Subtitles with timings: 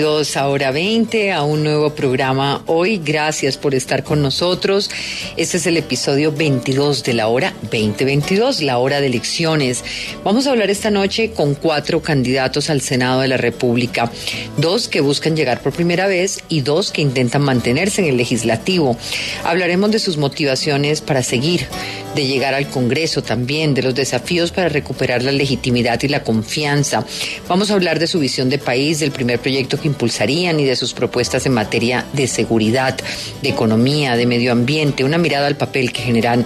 [0.00, 3.02] Bienvenidos a Hora 20, a un nuevo programa hoy.
[3.04, 4.90] Gracias por estar con nosotros.
[5.36, 9.84] Este es el episodio 22 de la hora 2022, la hora de elecciones.
[10.24, 14.10] Vamos a hablar esta noche con cuatro candidatos al Senado de la República,
[14.56, 18.96] dos que buscan llegar por primera vez y dos que intentan mantenerse en el legislativo.
[19.44, 21.66] Hablaremos de sus motivaciones para seguir,
[22.14, 27.04] de llegar al Congreso también, de los desafíos para recuperar la legitimidad y la confianza.
[27.48, 30.76] Vamos a hablar de su visión de país, del primer proyecto que impulsarían y de
[30.76, 32.96] sus propuestas en materia de seguridad,
[33.42, 36.44] de economía, de medio ambiente, una mirada al papel que generan,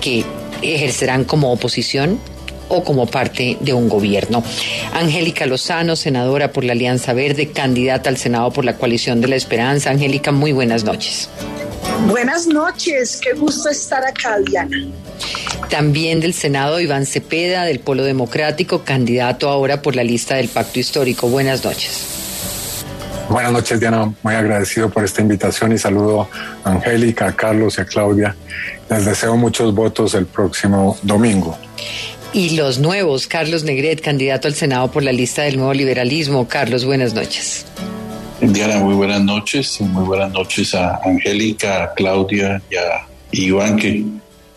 [0.00, 0.24] que
[0.62, 2.18] ejercerán como oposición
[2.68, 4.42] o como parte de un gobierno.
[4.92, 9.36] Angélica Lozano, senadora por la Alianza Verde, candidata al Senado por la Coalición de la
[9.36, 9.90] Esperanza.
[9.90, 11.28] Angélica, muy buenas noches.
[12.08, 14.76] Buenas noches, qué gusto estar acá, Diana.
[15.68, 20.80] También del Senado, Iván Cepeda, del Polo Democrático, candidato ahora por la lista del Pacto
[20.80, 21.28] Histórico.
[21.28, 22.23] Buenas noches.
[23.28, 24.12] Buenas noches, Diana.
[24.22, 26.28] Muy agradecido por esta invitación y saludo
[26.62, 28.36] a Angélica, a Carlos y a Claudia.
[28.90, 31.56] Les deseo muchos votos el próximo domingo.
[32.32, 36.46] Y los nuevos, Carlos Negret, candidato al Senado por la lista del nuevo liberalismo.
[36.48, 37.64] Carlos, buenas noches.
[38.40, 39.80] Diana, muy buenas noches.
[39.80, 44.04] Muy buenas noches a Angélica, a Claudia y a Iván, que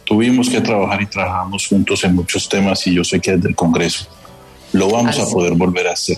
[0.03, 3.55] tuvimos que trabajar y trabajamos juntos en muchos temas y yo sé que desde el
[3.55, 4.07] Congreso
[4.73, 6.17] lo vamos a poder volver a hacer.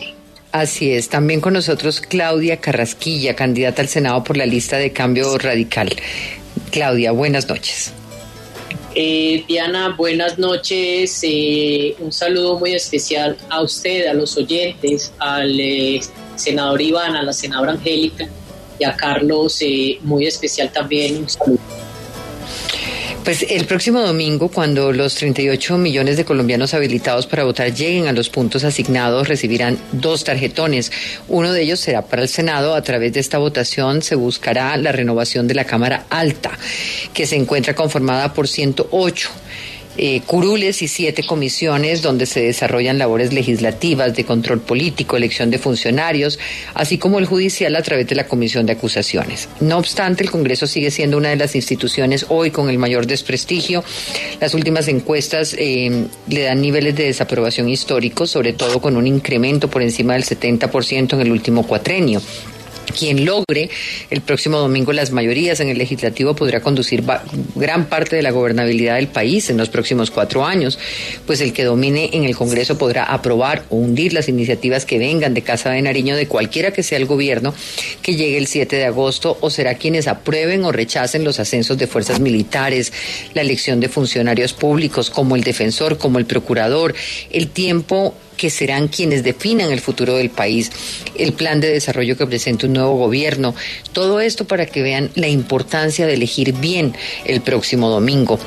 [0.51, 5.37] Así es, también con nosotros Claudia Carrasquilla, candidata al Senado por la lista de Cambio
[5.37, 5.95] Radical.
[6.71, 7.93] Claudia, buenas noches.
[8.95, 11.19] Eh, Diana, buenas noches.
[11.21, 16.01] Eh, un saludo muy especial a usted, a los oyentes, al eh,
[16.35, 18.27] senador Iván, a la senadora Angélica
[18.79, 19.59] y a Carlos,
[20.01, 21.78] muy especial también un saludo.
[23.23, 28.11] Pues el próximo domingo, cuando los 38 millones de colombianos habilitados para votar lleguen a
[28.11, 30.91] los puntos asignados, recibirán dos tarjetones.
[31.27, 32.73] Uno de ellos será para el Senado.
[32.73, 36.57] A través de esta votación se buscará la renovación de la Cámara Alta,
[37.13, 39.29] que se encuentra conformada por 108
[39.97, 45.57] eh, curules y siete comisiones donde se desarrollan labores legislativas de control político, elección de
[45.57, 46.39] funcionarios,
[46.73, 49.49] así como el judicial a través de la comisión de acusaciones.
[49.59, 53.83] No obstante, el Congreso sigue siendo una de las instituciones hoy con el mayor desprestigio.
[54.39, 59.69] Las últimas encuestas eh, le dan niveles de desaprobación históricos, sobre todo con un incremento
[59.69, 62.21] por encima del 70% en el último cuatrenio.
[62.97, 63.69] Quien logre
[64.09, 67.03] el próximo domingo las mayorías en el legislativo podrá conducir
[67.55, 70.79] gran parte de la gobernabilidad del país en los próximos cuatro años,
[71.25, 75.33] pues el que domine en el Congreso podrá aprobar o hundir las iniciativas que vengan
[75.33, 77.53] de Casa de Nariño de cualquiera que sea el gobierno
[78.01, 81.87] que llegue el 7 de agosto o será quienes aprueben o rechacen los ascensos de
[81.87, 82.91] fuerzas militares,
[83.33, 86.95] la elección de funcionarios públicos como el defensor, como el procurador,
[87.31, 90.71] el tiempo que serán quienes definan el futuro del país,
[91.15, 93.53] el plan de desarrollo que presenta un nuevo gobierno,
[93.91, 96.95] todo esto para que vean la importancia de elegir bien
[97.25, 98.39] el próximo domingo.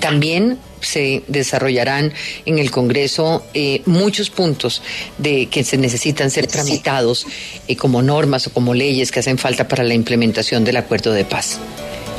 [0.00, 2.14] También se desarrollarán
[2.46, 4.80] en el Congreso eh, muchos puntos
[5.18, 7.26] de que se necesitan ser tramitados
[7.68, 11.26] eh, como normas o como leyes que hacen falta para la implementación del acuerdo de
[11.26, 11.58] paz.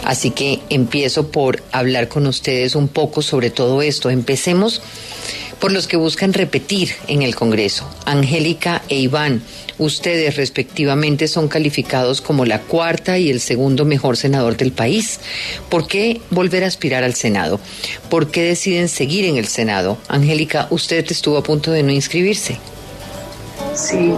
[0.04, 4.12] Así que empiezo por hablar con ustedes un poco sobre todo esto.
[4.12, 4.84] Empecemos
[5.62, 7.88] por los que buscan repetir en el Congreso.
[8.06, 9.44] Angélica e Iván,
[9.78, 15.20] ustedes respectivamente son calificados como la cuarta y el segundo mejor senador del país.
[15.70, 17.60] ¿Por qué volver a aspirar al Senado?
[18.10, 20.00] ¿Por qué deciden seguir en el Senado?
[20.08, 22.58] Angélica, usted estuvo a punto de no inscribirse.
[23.76, 24.14] Sí,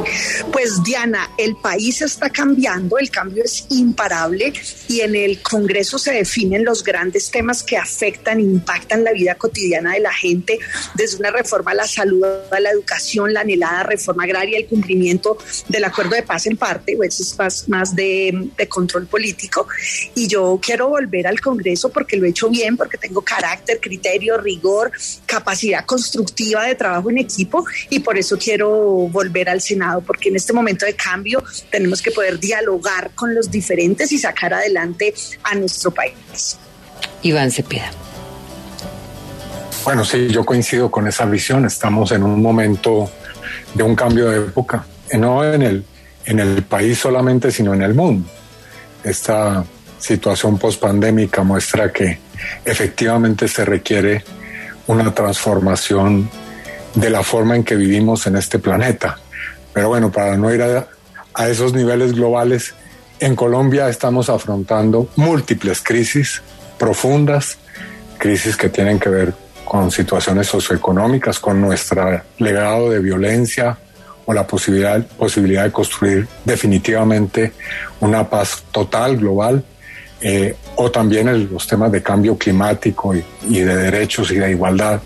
[0.52, 4.52] pues Diana, el país está cambiando, el cambio es imparable
[4.88, 9.94] y en el Congreso se definen los grandes temas que afectan impactan la vida cotidiana
[9.94, 10.60] de la gente,
[10.96, 15.38] desde una reforma a la salud, a la educación, la anhelada reforma agraria, el cumplimiento
[15.68, 19.68] del acuerdo de paz en parte, pues es más, más de, de control político.
[20.16, 24.38] Y yo quiero volver al Congreso porque lo he hecho bien, porque tengo carácter, criterio,
[24.38, 24.92] rigor,
[25.26, 28.72] capacidad constructiva de trabajo en equipo y por eso quiero
[29.12, 33.50] volver al Senado, porque en este momento de cambio tenemos que poder dialogar con los
[33.50, 35.14] diferentes y sacar adelante
[35.44, 36.58] a nuestro país.
[37.22, 37.92] Iván Cepeda.
[39.84, 41.66] Bueno, sí, yo coincido con esa visión.
[41.66, 43.12] Estamos en un momento
[43.74, 45.86] de un cambio de época, no en el,
[46.26, 48.30] en el país solamente, sino en el mundo.
[49.04, 49.66] Esta
[50.00, 52.20] situación pospandémica muestra que
[52.64, 54.24] efectivamente se requiere
[54.88, 56.30] una transformación
[56.96, 59.18] de la forma en que vivimos en este planeta.
[59.74, 60.88] Pero bueno, para no ir a,
[61.34, 62.74] a esos niveles globales,
[63.20, 66.42] en Colombia estamos afrontando múltiples crisis
[66.78, 67.58] profundas,
[68.18, 69.34] crisis que tienen que ver
[69.66, 73.78] con situaciones socioeconómicas, con nuestro legado de violencia
[74.26, 77.54] o la posibilidad, posibilidad de construir definitivamente
[78.00, 79.64] una paz total global,
[80.22, 85.02] eh, o también los temas de cambio climático y, y de derechos y de igualdad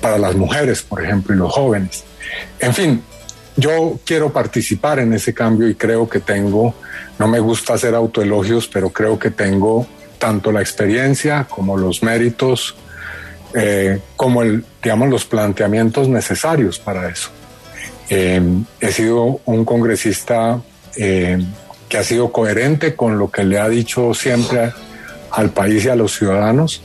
[0.00, 2.04] para las mujeres, por ejemplo, y los jóvenes.
[2.58, 3.02] En fin,
[3.60, 6.74] yo quiero participar en ese cambio y creo que tengo,
[7.18, 9.86] no me gusta hacer autoelogios, pero creo que tengo
[10.18, 12.74] tanto la experiencia como los méritos,
[13.54, 14.42] eh, como
[14.82, 17.30] digamos, los planteamientos necesarios para eso.
[18.08, 18.42] Eh,
[18.80, 20.60] he sido un congresista
[20.96, 21.38] eh,
[21.88, 24.72] que ha sido coherente con lo que le ha dicho siempre
[25.30, 26.82] al país y a los ciudadanos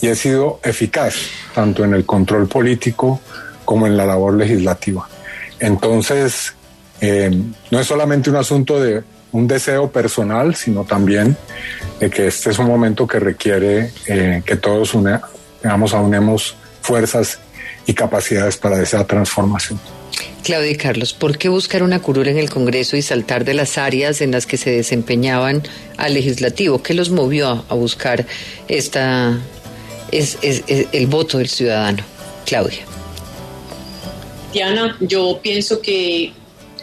[0.00, 1.14] y he sido eficaz
[1.54, 3.20] tanto en el control político
[3.64, 5.08] como en la labor legislativa.
[5.62, 6.54] Entonces,
[7.70, 11.36] no es solamente un asunto de un deseo personal, sino también
[12.00, 13.92] de que este es un momento que requiere
[14.44, 15.22] que todos una,
[15.62, 17.38] digamos, aunemos fuerzas
[17.86, 19.80] y capacidades para esa transformación.
[20.42, 23.78] Claudia y Carlos, ¿por qué buscar una curul en el Congreso y saltar de las
[23.78, 25.62] áreas en las que se desempeñaban
[25.96, 26.82] al legislativo?
[26.82, 28.26] ¿Qué los movió a buscar
[28.66, 29.38] esta,
[30.10, 32.02] es, el voto del ciudadano?
[32.44, 32.91] Claudia.
[34.52, 36.32] Diana, yo pienso que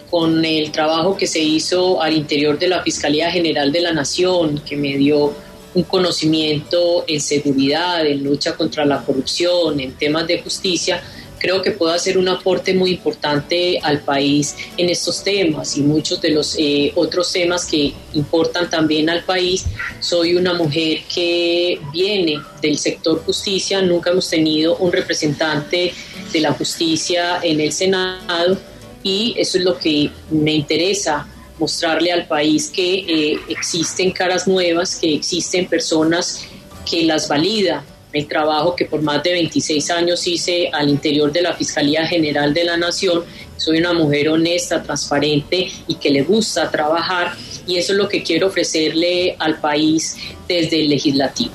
[0.09, 4.61] con el trabajo que se hizo al interior de la Fiscalía General de la Nación,
[4.67, 5.33] que me dio
[5.75, 11.03] un conocimiento en seguridad, en lucha contra la corrupción, en temas de justicia,
[11.39, 16.21] creo que puede hacer un aporte muy importante al país en estos temas y muchos
[16.21, 19.65] de los eh, otros temas que importan también al país.
[19.99, 25.93] Soy una mujer que viene del sector justicia, nunca hemos tenido un representante
[26.31, 28.57] de la justicia en el Senado
[29.03, 31.27] y eso es lo que me interesa
[31.57, 36.45] mostrarle al país que eh, existen caras nuevas, que existen personas
[36.89, 37.83] que las valida
[38.13, 42.53] el trabajo que por más de 26 años hice al interior de la Fiscalía General
[42.53, 43.23] de la Nación.
[43.57, 47.33] Soy una mujer honesta, transparente y que le gusta trabajar
[47.67, 50.15] y eso es lo que quiero ofrecerle al país
[50.47, 51.51] desde el legislativo.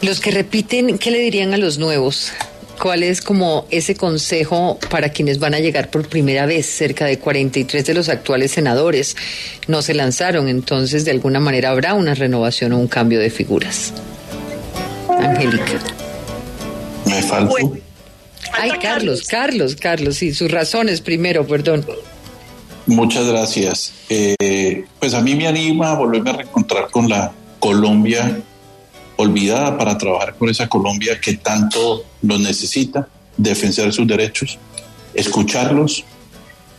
[0.00, 2.32] Los que repiten, ¿qué le dirían a los nuevos?
[2.80, 6.66] ¿Cuál es como ese consejo para quienes van a llegar por primera vez?
[6.66, 9.16] Cerca de 43 de los actuales senadores
[9.66, 13.92] no se lanzaron, entonces de alguna manera habrá una renovación o un cambio de figuras.
[15.08, 15.80] Angélica.
[17.06, 17.76] Me faltó.
[18.52, 21.84] Ay, Carlos, Carlos, Carlos, sí, sus razones primero, perdón.
[22.86, 23.92] Muchas gracias.
[24.08, 28.40] Eh, pues a mí me anima a volverme a reencontrar con la Colombia
[29.18, 34.58] olvidada para trabajar con esa Colombia que tanto nos necesita, defender sus derechos,
[35.12, 36.04] escucharlos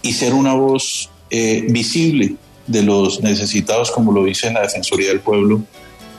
[0.02, 5.20] y ser una voz eh, visible de los necesitados, como lo dice la Defensoría del
[5.20, 5.62] Pueblo,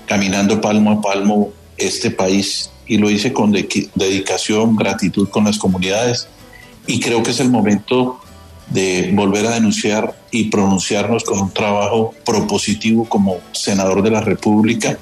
[0.06, 2.70] caminando palmo a palmo este país.
[2.86, 6.26] Y lo hice con dedicación, gratitud con las comunidades.
[6.86, 8.20] Y creo que es el momento
[8.68, 14.98] de volver a denunciar y pronunciarnos con un trabajo propositivo como senador de la República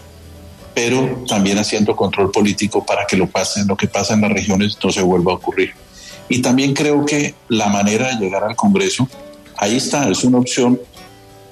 [0.79, 3.29] pero también haciendo control político para que lo,
[3.67, 5.73] lo que pasa en las regiones no se vuelva a ocurrir.
[6.29, 9.09] Y también creo que la manera de llegar al Congreso,
[9.57, 10.81] ahí está, es una opción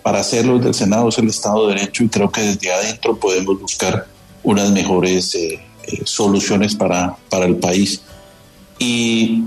[0.04, 3.60] para hacerlo del Senado, es el Estado de Derecho y creo que desde adentro podemos
[3.60, 4.06] buscar
[4.44, 5.58] unas mejores eh,
[5.88, 8.02] eh, soluciones para, para el país.
[8.78, 9.42] Y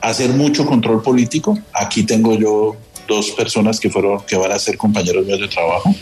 [0.00, 1.58] hacer mucho control político.
[1.74, 2.76] Aquí tengo yo
[3.06, 5.94] dos personas que, fueron, que van a ser compañeros míos de trabajo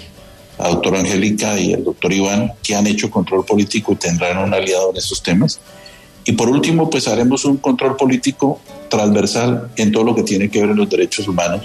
[0.58, 4.54] la doctora Angélica y el doctor Iván, que han hecho control político y tendrán un
[4.54, 5.60] aliado en estos temas.
[6.24, 10.60] Y por último, pues haremos un control político transversal en todo lo que tiene que
[10.60, 11.62] ver en los derechos humanos,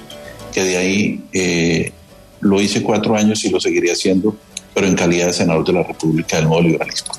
[0.53, 1.91] que de ahí eh,
[2.41, 4.35] lo hice cuatro años y lo seguiré haciendo,
[4.73, 7.13] pero en calidad de senador de la República del Nuevo Liberalismo.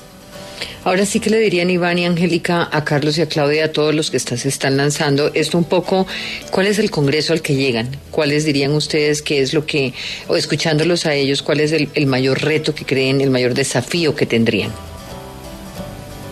[0.85, 3.95] Ahora sí que le dirían Iván y Angélica, a Carlos y a Claudia, a todos
[3.95, 6.05] los que se están lanzando, esto un poco,
[6.51, 7.89] ¿cuál es el Congreso al que llegan?
[8.11, 9.93] ¿Cuáles dirían ustedes que es lo que,
[10.27, 14.25] o escuchándolos a ellos, cuál es el, mayor reto que creen, el mayor desafío que
[14.25, 14.73] tendrían?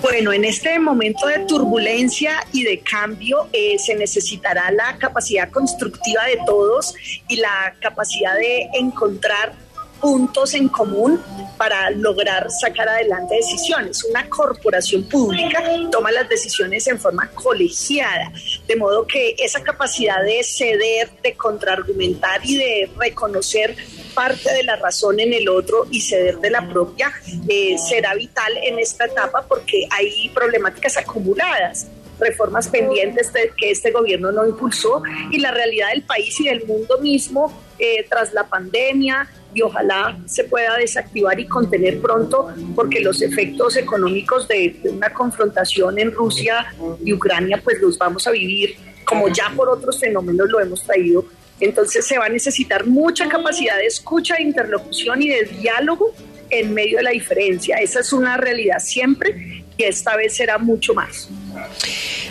[0.01, 6.25] Bueno, en este momento de turbulencia y de cambio eh, se necesitará la capacidad constructiva
[6.25, 6.93] de todos
[7.29, 9.53] y la capacidad de encontrar
[10.01, 11.21] puntos en común
[11.57, 14.03] para lograr sacar adelante decisiones.
[14.03, 18.31] Una corporación pública toma las decisiones en forma colegiada,
[18.67, 23.75] de modo que esa capacidad de ceder, de contraargumentar y de reconocer
[24.15, 27.11] parte de la razón en el otro y ceder de la propia
[27.47, 31.87] eh, será vital en esta etapa porque hay problemáticas acumuladas
[32.19, 36.99] reformas pendientes que este gobierno no impulsó y la realidad del país y del mundo
[36.99, 43.21] mismo eh, tras la pandemia y ojalá se pueda desactivar y contener pronto porque los
[43.21, 49.27] efectos económicos de, una confrontación en Rusia y Ucrania pues los vamos a vivir como
[49.27, 51.25] ya por otros fenómenos lo hemos traído.
[51.59, 56.13] Entonces se va a necesitar mucha capacidad de escucha, de interlocución y de diálogo
[56.49, 57.77] en medio de la diferencia.
[57.77, 61.29] Esa es una realidad siempre y esta vez será mucho más.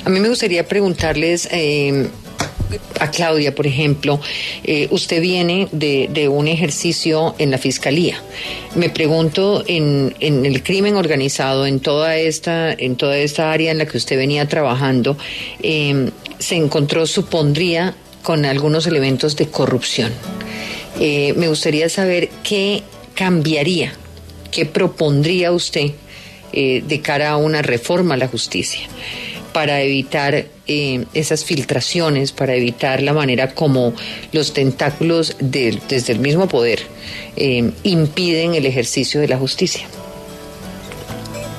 [0.05, 1.49] A mí me gustaría preguntarles...
[1.51, 2.09] Eh,
[3.01, 4.21] a Claudia, por ejemplo,
[4.63, 8.23] eh, usted viene de, un ejercicio en la fiscalía.
[8.77, 13.87] Me pregunto en, el crimen organizado, en toda esta, en toda esta área en la
[13.87, 15.17] que usted venía trabajando,
[15.65, 20.13] eh, se encontró, supondría, con algunos elementos de corrupción.
[20.97, 22.83] me gustaría saber qué
[23.15, 23.95] cambiaría,
[24.53, 25.93] qué propondría usted
[26.53, 28.89] de cara a una reforma a la justicia
[29.53, 33.93] para evitar eh, esas filtraciones, para evitar la manera como
[34.33, 36.81] los tentáculos desde el mismo poder
[37.37, 39.87] eh, impiden el ejercicio de la justicia.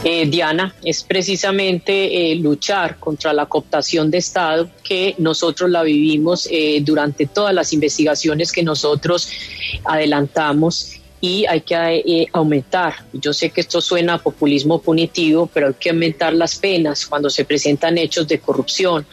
[0.03, 6.49] Eh, Diana, es precisamente luchar contra la cooptación de Estado que nosotros la vivimos
[6.81, 9.29] durante todas las investigaciones que nosotros
[9.83, 12.95] adelantamos y hay que eh, aumentar.
[13.13, 17.29] Yo sé que esto suena a populismo punitivo, pero hay que aumentar las penas cuando
[17.29, 19.05] se presentan hechos de corrupción,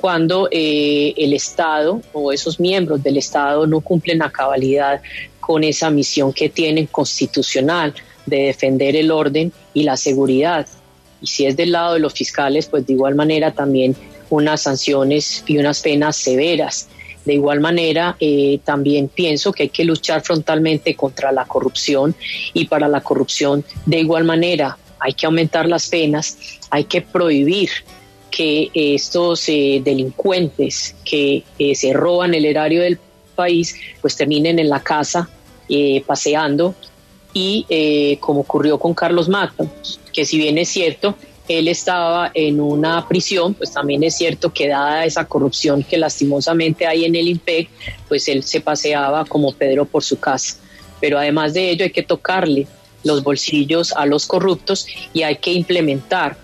[0.00, 5.00] cuando eh, el Estado o esos miembros del Estado no cumplen a cabalidad
[5.38, 7.94] con esa misión que tienen constitucional
[8.26, 10.66] de defender el orden y la seguridad.
[11.20, 13.94] Y si es del lado de los fiscales, pues de igual manera también
[14.30, 16.88] unas sanciones y unas penas severas.
[17.24, 22.14] De igual manera, eh, también pienso que hay que luchar frontalmente contra la corrupción
[22.52, 26.38] y para la corrupción, de igual manera, hay que aumentar las penas,
[26.70, 27.70] hay que prohibir
[28.30, 32.98] que estos eh, delincuentes que eh, se roban el erario del
[33.34, 35.28] país, pues terminen en la casa
[36.06, 36.74] paseando
[37.32, 39.66] y como ocurrió con Carlos Mato,
[40.12, 41.16] que si bien es cierto,
[41.48, 46.86] él estaba en una prisión, pues también es cierto que dada esa corrupción que lastimosamente
[46.86, 47.68] hay en el IMPEC,
[48.08, 50.56] pues él se paseaba como Pedro por su casa.
[51.00, 52.66] Pero además de ello hay que tocarle
[53.04, 56.36] los bolsillos a los corruptos y hay que implementar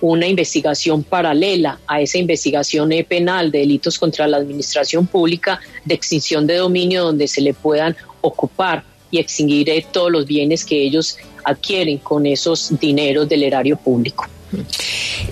[0.00, 6.46] una investigación paralela a esa investigación penal de delitos contra la administración pública de extinción
[6.46, 11.98] de dominio donde se le puedan ocupar y extinguir todos los bienes que ellos adquieren
[11.98, 14.26] con esos dineros del erario público.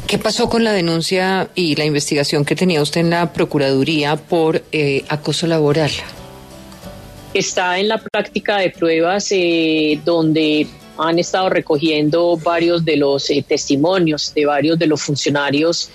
[0.07, 4.62] ¿Qué pasó con la denuncia y la investigación que tenía usted en la Procuraduría por
[4.73, 5.91] eh, acoso laboral?
[7.35, 10.67] Está en la práctica de pruebas eh, donde
[10.99, 15.88] han estado recogiendo varios de los eh, testimonios de varios de los funcionarios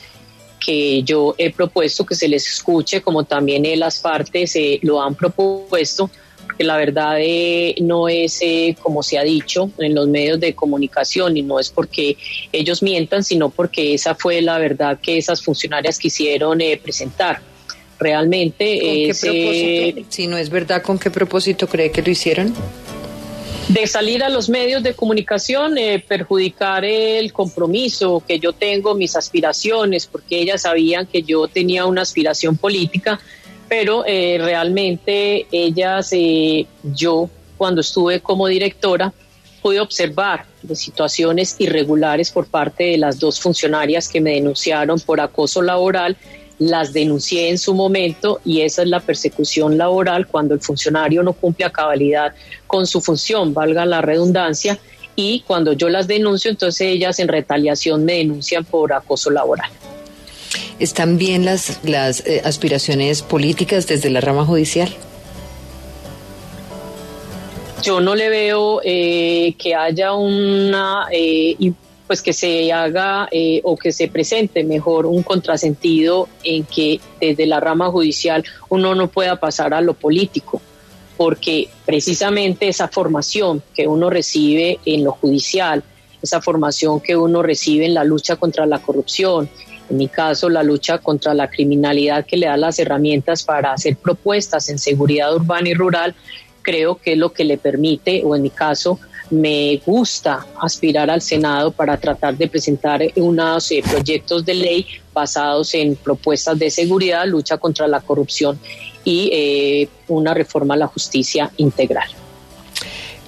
[0.60, 6.10] que yo he propuesto que se les escuche, como también las partes lo han propuesto
[6.58, 10.56] que la verdad eh, no es eh, como se ha dicho en los medios de
[10.56, 12.18] comunicación y no es porque
[12.52, 17.42] ellos mientan, sino porque esa fue la verdad que esas funcionarias quisieron eh, presentar.
[18.00, 19.12] Realmente,
[20.10, 22.54] si no es verdad, ¿con qué propósito cree que lo hicieron?
[23.70, 25.76] de salir a los medios de comunicación,
[26.08, 32.04] perjudicar el compromiso que yo tengo, mis aspiraciones, porque ellas sabían que yo tenía una
[32.04, 33.20] aspiración política
[33.68, 39.14] pero eh, realmente ellas, eh, yo cuando estuve como directora,
[39.62, 45.62] pude observar situaciones irregulares por parte de las dos funcionarias que me denunciaron por acoso
[45.62, 46.16] laboral.
[46.60, 51.34] Las denuncié en su momento y esa es la persecución laboral cuando el funcionario no
[51.34, 52.34] cumple a cabalidad
[52.66, 54.80] con su función, valga la redundancia,
[55.16, 59.70] y cuando yo las denuncio, entonces ellas en retaliación me denuncian por acoso laboral.
[60.80, 64.90] ¿Están bien las, las eh, aspiraciones políticas desde la rama judicial?
[67.82, 71.72] Yo no le veo eh, que haya una, eh,
[72.06, 73.28] pues que se haga
[73.64, 79.08] o que se presente mejor un contrasentido en que desde la rama judicial uno no
[79.08, 80.62] pueda pasar a lo político,
[81.18, 85.84] porque precisamente esa formación que uno recibe en lo judicial,
[86.22, 89.50] esa formación que uno recibe en la lucha contra la corrupción,
[89.90, 93.96] en mi caso, la lucha contra la criminalidad que le da las herramientas para hacer
[93.98, 96.16] propuestas en seguridad urbana y rural,
[96.62, 101.22] creo que es lo que le permite, o en mi caso, me gusta aspirar al
[101.22, 107.26] Senado para tratar de presentar unos eh, proyectos de ley basados en propuestas de seguridad,
[107.28, 108.60] lucha contra la corrupción
[109.04, 112.10] y eh, una reforma a la justicia integral.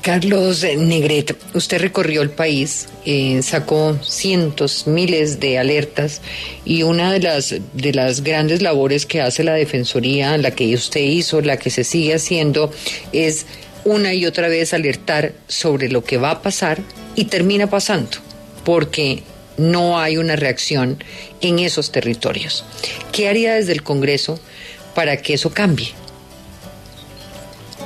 [0.02, 6.22] Carlos Negret, usted recorrió el país, eh, sacó cientos, miles de alertas
[6.64, 11.02] y una de las, de las grandes labores que hace la Defensoría, la que usted
[11.02, 12.72] hizo, la que se sigue haciendo,
[13.12, 13.46] es
[13.84, 16.80] una y otra vez alertar sobre lo que va a pasar
[17.16, 18.18] y termina pasando,
[18.64, 19.24] porque
[19.58, 21.04] no hay una reacción
[21.42, 22.64] en esos territorios.
[23.12, 24.40] ¿Qué haría desde el Congreso
[24.96, 25.90] para que eso cambie?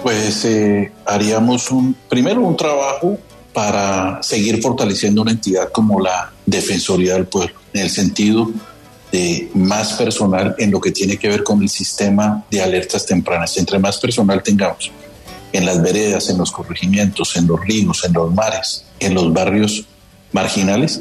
[0.03, 3.17] Pues eh, haríamos un, primero un trabajo
[3.53, 8.51] para seguir fortaleciendo una entidad como la Defensoría del Pueblo, en el sentido
[9.13, 13.55] de más personal en lo que tiene que ver con el sistema de alertas tempranas.
[13.55, 14.91] Entre más personal tengamos
[15.53, 19.85] en las veredas, en los corregimientos, en los ríos, en los mares, en los barrios
[20.33, 20.99] marginales,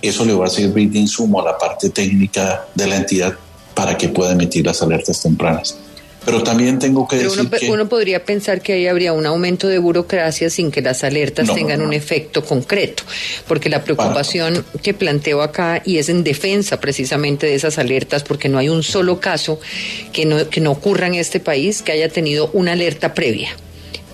[0.00, 3.34] eso le va a servir de insumo a la parte técnica de la entidad
[3.74, 5.76] para que pueda emitir las alertas tempranas.
[6.24, 7.70] Pero también tengo que decir uno, que...
[7.70, 11.82] uno podría pensar que ahí habría un aumento de burocracia sin que las alertas tengan
[11.82, 13.02] un efecto concreto,
[13.46, 18.48] porque la preocupación que planteo acá y es en defensa precisamente de esas alertas, porque
[18.48, 19.60] no hay un solo caso
[20.12, 23.50] que no, que no ocurra en este país que haya tenido una alerta previa.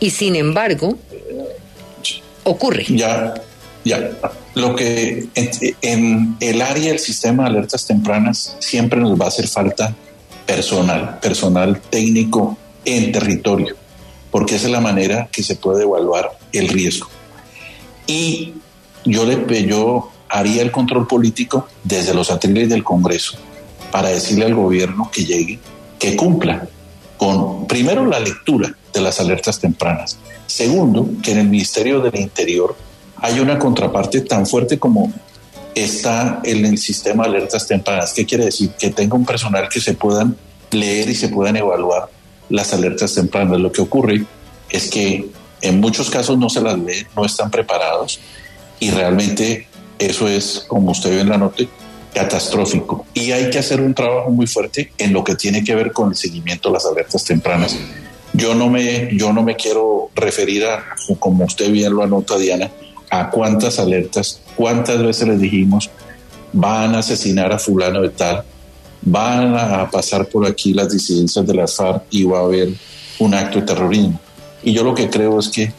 [0.00, 0.98] Y sin embargo,
[2.44, 2.86] ocurre.
[2.88, 3.34] Ya,
[3.84, 4.10] ya.
[4.54, 5.50] Lo que en,
[5.82, 9.94] en el área del sistema de alertas tempranas siempre nos va a hacer falta
[10.50, 13.76] personal, personal técnico en territorio,
[14.32, 17.08] porque esa es la manera que se puede evaluar el riesgo.
[18.08, 18.54] Y
[19.04, 23.38] yo, le, yo haría el control político desde los atriles del Congreso
[23.92, 25.60] para decirle al gobierno que llegue,
[26.00, 26.66] que cumpla
[27.16, 30.18] con, primero, la lectura de las alertas tempranas.
[30.46, 32.74] Segundo, que en el Ministerio del Interior
[33.18, 35.12] hay una contraparte tan fuerte como
[35.74, 38.12] está en el sistema de alertas tempranas.
[38.12, 38.70] ¿Qué quiere decir?
[38.78, 40.36] Que tenga un personal que se puedan
[40.70, 42.08] leer y se puedan evaluar
[42.48, 43.60] las alertas tempranas.
[43.60, 44.24] Lo que ocurre
[44.68, 45.28] es que
[45.62, 48.20] en muchos casos no se las lee, no están preparados
[48.78, 51.64] y realmente eso es, como usted ve en la nota,
[52.14, 53.06] catastrófico.
[53.14, 56.08] Y hay que hacer un trabajo muy fuerte en lo que tiene que ver con
[56.08, 57.76] el seguimiento de las alertas tempranas.
[58.32, 62.70] Yo no me, yo no me quiero referir a, como usted bien lo anota, Diana,
[63.10, 65.90] a cuántas alertas, cuántas veces les dijimos
[66.52, 68.42] van a asesinar a fulano de tal,
[69.02, 72.70] van a pasar por aquí las disidencias de las FARC y va a haber
[73.18, 74.20] un acto de terrorismo.
[74.62, 75.72] Y yo lo que creo es que,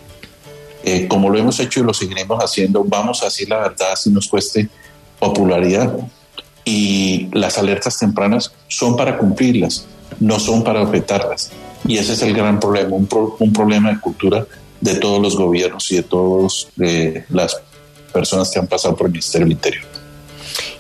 [0.84, 4.10] eh, como lo hemos hecho y lo seguiremos haciendo, vamos a decir la verdad si
[4.10, 4.70] nos cueste
[5.20, 5.96] popularidad.
[6.64, 9.86] Y las alertas tempranas son para cumplirlas,
[10.20, 11.52] no son para objetarlas.
[11.88, 14.46] Y ese es el gran problema, un, pro, un problema de cultura
[14.82, 16.68] de todos los gobiernos y de todas
[17.30, 17.62] las
[18.12, 19.84] personas que han pasado por el Ministerio del Interior.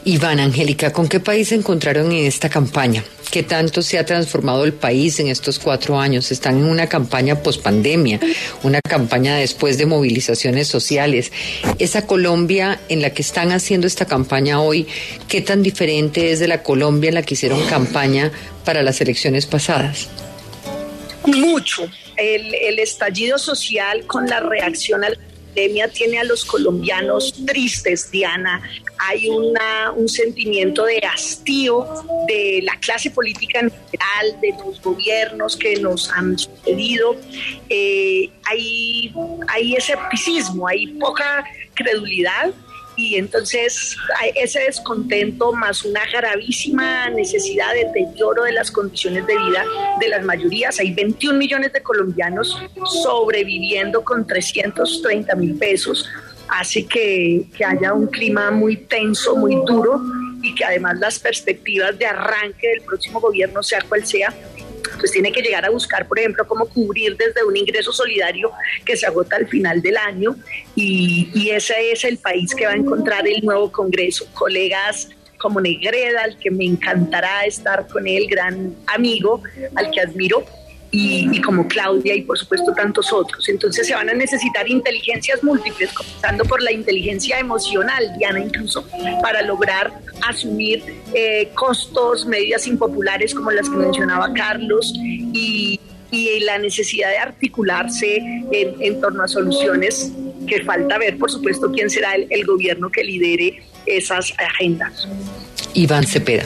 [0.04, 3.04] Iván, Angélica, ¿con qué país se encontraron en esta campaña?
[3.30, 6.32] ¿Qué tanto se ha transformado el país en estos cuatro años?
[6.32, 8.20] Están en una campaña pospandemia,
[8.64, 11.32] una campaña después de movilizaciones sociales.
[11.78, 14.88] Esa Colombia en la que están haciendo esta campaña hoy,
[15.28, 18.32] ¿qué tan diferente es de la Colombia en la que hicieron campaña
[18.66, 20.10] para las elecciones pasadas?
[21.26, 21.90] Mucho.
[22.18, 25.18] El, el estallido social con la reacción al
[25.52, 28.62] pandemia tiene a los colombianos tristes, Diana.
[28.98, 31.88] Hay una, un sentimiento de hastío
[32.28, 37.16] de la clase política en general, de los gobiernos que nos han sucedido.
[37.70, 39.14] Eh, hay,
[39.48, 42.52] hay escepticismo, hay poca credulidad
[42.96, 43.96] y entonces
[44.36, 49.66] ese descontento más una gravísima necesidad de deterioro de las condiciones de vida
[50.00, 50.80] de las mayorías.
[50.80, 52.58] Hay 21 millones de colombianos
[53.04, 56.10] sobreviviendo con 330 mil pesos.
[56.50, 60.02] Hace que, que haya un clima muy tenso, muy duro
[60.42, 64.34] y que además las perspectivas de arranque del próximo gobierno, sea cual sea,
[65.02, 68.52] pues tiene que llegar a buscar, por ejemplo, cómo cubrir desde un ingreso solidario
[68.86, 70.36] que se agota al final del año
[70.76, 74.28] y, y ese es el país que va a encontrar el nuevo Congreso.
[74.34, 75.10] Colegas
[75.42, 79.42] como Negreda, al que me encantará estar con él, gran amigo,
[79.76, 80.46] al que admiro,
[80.92, 83.48] y, y, como Claudia y por supuesto tantos otros.
[83.48, 88.86] Entonces se van a necesitar inteligencias múltiples, comenzando por la inteligencia emocional, Diana, incluso,
[89.22, 89.94] para lograr
[90.28, 95.80] asumir eh, costos, medidas impopulares como las que mencionaba Carlos y,
[96.12, 98.18] y la necesidad de articularse
[98.52, 100.12] en, en, torno a soluciones
[100.46, 105.08] que falta ver, por supuesto, quién será el, el gobierno que lidere esas agendas.
[105.74, 106.44] Iván Cepeda.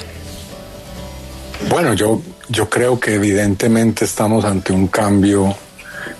[1.70, 5.56] Bueno, yo yo creo que evidentemente estamos ante un cambio,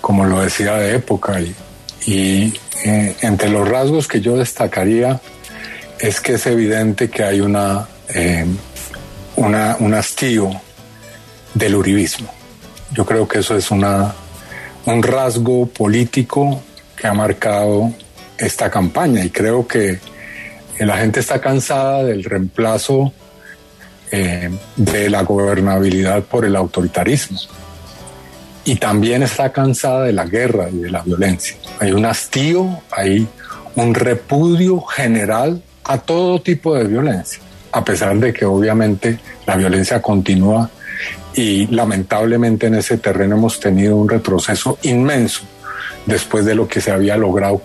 [0.00, 5.20] como lo decía, de época y, eh, entre los rasgos que yo destacaría
[5.98, 8.44] es que es evidente que hay una, eh,
[9.36, 10.50] una, un hastío
[11.54, 12.32] del uribismo.
[12.92, 14.14] Yo creo que eso es una,
[14.84, 16.62] un rasgo político
[16.96, 17.92] que ha marcado
[18.38, 19.98] esta campaña y creo que
[20.78, 23.12] la gente está cansada del reemplazo
[24.10, 27.38] eh, de la gobernabilidad por el autoritarismo
[28.64, 31.56] y también está cansada de la guerra y de la violencia.
[31.78, 33.26] Hay un hastío, hay
[33.76, 37.40] un repudio general a todo tipo de violencia,
[37.70, 40.68] a pesar de que obviamente la violencia continúa
[41.34, 45.42] y lamentablemente en ese terreno hemos tenido un retroceso inmenso
[46.06, 47.62] después de lo que se había logrado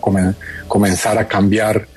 [0.68, 1.88] comenzar a cambiar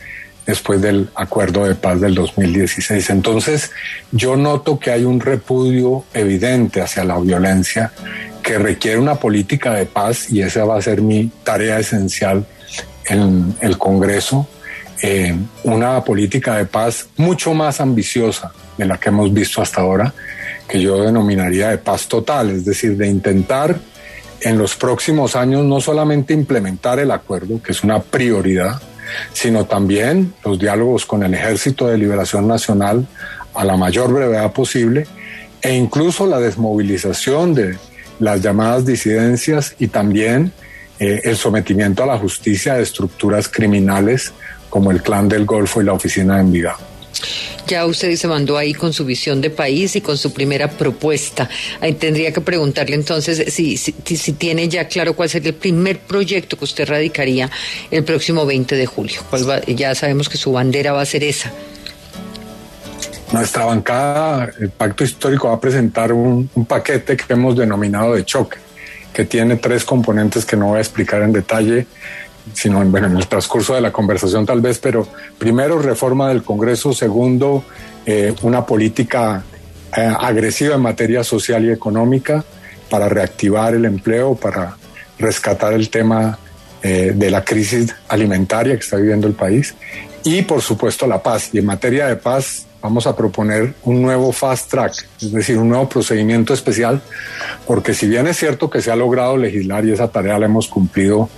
[0.47, 3.11] después del acuerdo de paz del 2016.
[3.11, 3.71] Entonces,
[4.13, 7.93] yo noto que hay un repudio evidente hacia la violencia
[8.43, 12.47] que requiere una política de paz y esa va a ser mi tarea esencial
[13.07, 14.47] en el Congreso,
[15.03, 20.13] eh, una política de paz mucho más ambiciosa de la que hemos visto hasta ahora,
[20.69, 23.79] que yo denominaría de paz total, es decir, de intentar
[24.41, 28.81] en los próximos años no solamente implementar el acuerdo, que es una prioridad,
[29.33, 33.07] sino también los diálogos con el Ejército de Liberación Nacional
[33.55, 35.07] a la mayor brevedad posible
[35.63, 37.79] e incluso la desmovilización de
[38.19, 40.53] las llamadas disidencias y también
[40.99, 44.33] eh, el sometimiento a la justicia de estructuras criminales
[44.71, 46.94] como el Clan del Golfo y la Oficina de Envigado.
[47.67, 51.49] Ya usted se mandó ahí con su visión de país y con su primera propuesta.
[51.81, 56.59] Ahí tendría que preguntarle entonces si, si, tiene ya claro cuál sería el primer proyecto
[56.59, 57.51] que usted radicaría
[57.91, 59.21] el próximo 20 de julio.
[59.67, 61.53] ya sabemos que su bandera va a ser esa.
[63.33, 68.25] Nuestra bancada, el Pacto Histórico, va a presentar un, un paquete que hemos denominado de
[68.25, 68.59] choque,
[69.13, 71.87] que tiene tres componentes que no voy a explicar en detalle
[72.53, 75.07] sino en, bueno, en el transcurso de la conversación tal vez, pero
[75.39, 77.65] primero reforma del Congreso, segundo
[78.05, 79.43] eh, una política
[79.97, 82.45] eh, agresiva en materia social y económica
[82.91, 84.77] para reactivar el empleo, para
[85.19, 86.39] rescatar el tema
[86.83, 89.75] eh, de la crisis alimentaria que está viviendo el país
[90.23, 91.51] y por supuesto la paz.
[91.53, 95.71] Y en materia de paz vamos a proponer un nuevo fast track, es decir, un
[95.71, 97.01] nuevo procedimiento especial,
[97.67, 100.69] porque si bien es cierto que se ha logrado legislar y esa tarea la hemos
[100.69, 101.31] cumplido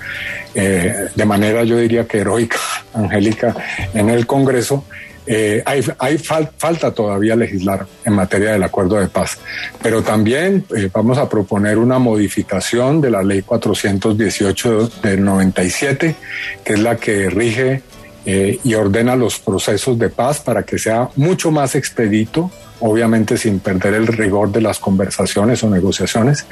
[0.56, 2.58] eh, de manera, yo diría que heroica,
[2.94, 3.54] Angélica,
[3.94, 4.84] en el Congreso,
[5.24, 9.38] eh, hay, falta todavía legislar en materia del acuerdo de paz,
[9.80, 16.16] pero también eh, vamos a proponer una modificación de la ley 418 del 97,
[16.64, 17.82] que es la que rige
[18.26, 23.60] eh, y ordena los procesos de paz para que sea mucho más expedito, obviamente sin
[23.60, 26.44] perder el rigor de las conversaciones o negociaciones.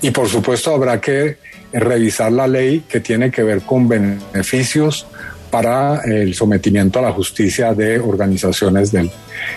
[0.00, 1.36] Y por supuesto habrá que
[1.70, 5.06] revisar la ley que tiene que ver con beneficios
[5.50, 9.10] para el sometimiento a la justicia de organizaciones del,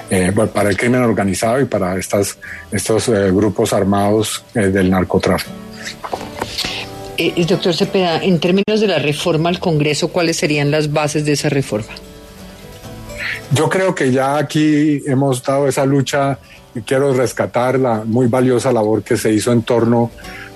[0.09, 2.37] eh, para el crimen organizado y para estas,
[2.69, 5.51] estos eh, grupos armados del narcotráfico.
[7.23, 11.33] Eh, doctor Cepeda, en términos de la reforma al Congreso, ¿cuáles serían las bases de
[11.33, 11.93] esa reforma?
[13.51, 16.39] Yo creo que ya aquí hemos dado esa lucha
[16.73, 20.09] y quiero rescatar la muy valiosa labor que se hizo en torno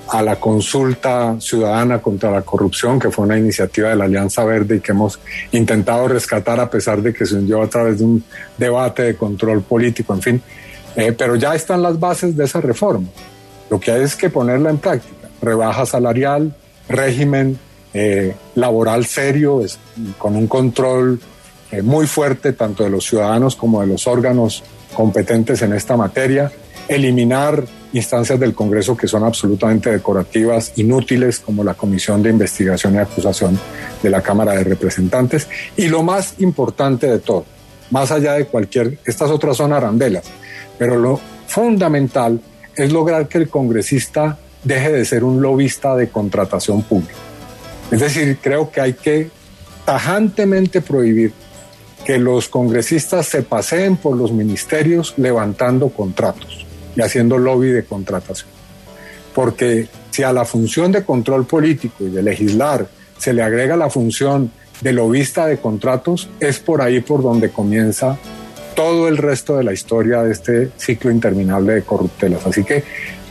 [0.08, 4.78] a la consulta ciudadana contra la corrupción, que fue una iniciativa de la Alianza Verde
[4.78, 5.20] y que hemos
[5.52, 8.24] intentado rescatar a pesar de que se hundió a través de un
[8.58, 10.42] debate de control político, en fin.
[10.96, 13.08] Eh, pero ya están las bases de esa reforma.
[13.70, 15.15] Lo que hay es que ponerla en práctica
[15.46, 16.56] rebaja salarial,
[16.90, 17.58] régimen
[17.94, 19.62] eh, laboral serio,
[20.18, 21.20] con un control
[21.72, 26.52] eh, muy fuerte tanto de los ciudadanos como de los órganos competentes en esta materia,
[26.88, 32.98] eliminar instancias del Congreso que son absolutamente decorativas, inútiles, como la Comisión de Investigación y
[32.98, 33.58] Acusación
[34.04, 37.46] de la Cámara de Representantes, y lo más importante de todo,
[37.92, 40.26] más allá de cualquier, estas otras son arandelas,
[40.78, 42.42] pero lo fundamental
[42.76, 47.14] es lograr que el congresista deje de ser un lobista de contratación pública.
[47.92, 49.30] Es decir, creo que hay que
[49.86, 51.32] tajantemente prohibir
[52.04, 58.50] que los congresistas se paseen por los ministerios levantando contratos y haciendo lobby de contratación.
[59.34, 63.90] Porque si a la función de control político y de legislar se le agrega la
[63.90, 64.52] función
[64.82, 68.18] de lobista de contratos, es por ahí por donde comienza
[68.76, 72.46] todo el resto de la historia de este ciclo interminable de corruptelas.
[72.46, 72.84] Así que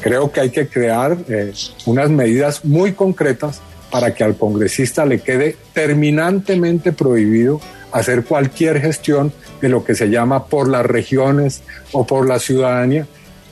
[0.04, 1.50] creo que hay que crear eh,
[1.86, 7.58] unas medidas muy concretas para que al congresista le quede terminantemente prohibido
[7.90, 11.62] hacer cualquier gestión de lo que se llama por las regiones
[11.92, 13.06] o por la ciudadanía.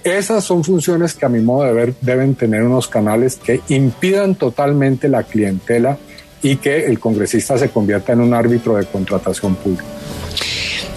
[0.05, 4.35] Esas son funciones que a mi modo de ver deben tener unos canales que impidan
[4.35, 5.97] totalmente la clientela
[6.43, 9.85] y que el congresista se convierta en un árbitro de contratación pública.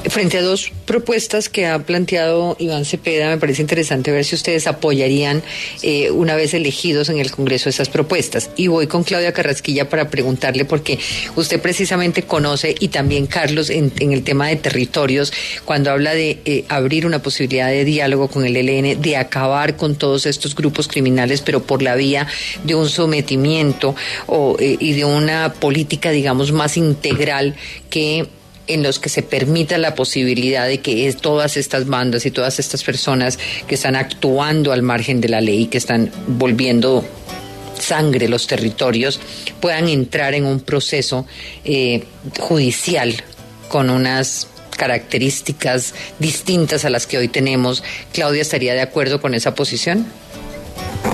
[0.09, 4.67] Frente a dos propuestas que ha planteado Iván Cepeda, me parece interesante ver si ustedes
[4.67, 5.41] apoyarían
[5.81, 8.51] eh, una vez elegidos en el Congreso esas propuestas.
[8.55, 10.99] Y voy con Claudia Carrasquilla para preguntarle, porque
[11.35, 15.33] usted precisamente conoce y también Carlos en, el tema de territorios,
[15.65, 19.95] cuando habla de eh, abrir una posibilidad de diálogo con el ELN, de acabar con
[19.95, 22.27] todos estos grupos criminales, pero por la vía
[22.63, 23.95] de un sometimiento
[24.27, 27.55] o, eh, y de una política, digamos, más integral
[27.89, 28.27] que
[28.67, 32.84] en los que se permita la posibilidad de que todas estas bandas y todas estas
[32.84, 37.06] personas que están actuando al margen de la ley, que están volviendo
[37.80, 39.19] sangre los territorios,
[39.60, 41.25] puedan entrar en un proceso
[41.63, 42.04] eh,
[42.39, 43.13] judicial
[43.67, 44.47] con unas
[44.78, 47.84] características distintas a las que hoy tenemos.
[48.13, 50.06] Claudia, ¿estaría de acuerdo con esa posición?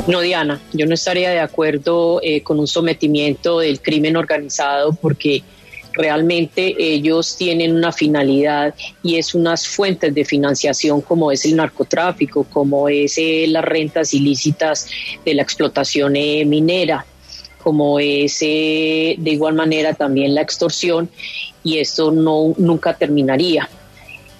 [0.08, 5.44] No, Diana, yo no estaría de acuerdo eh, con un sometimiento del crimen organizado porque
[5.93, 8.73] realmente ellos tienen una finalidad
[9.04, 14.13] y es unas fuentes de financiación como es el narcotráfico, como es eh, las rentas
[14.13, 14.88] ilícitas
[15.25, 17.06] de la explotación eh, minera,
[17.63, 21.10] como es eh, de igual manera también la extorsión
[21.63, 23.69] y esto no nunca terminaría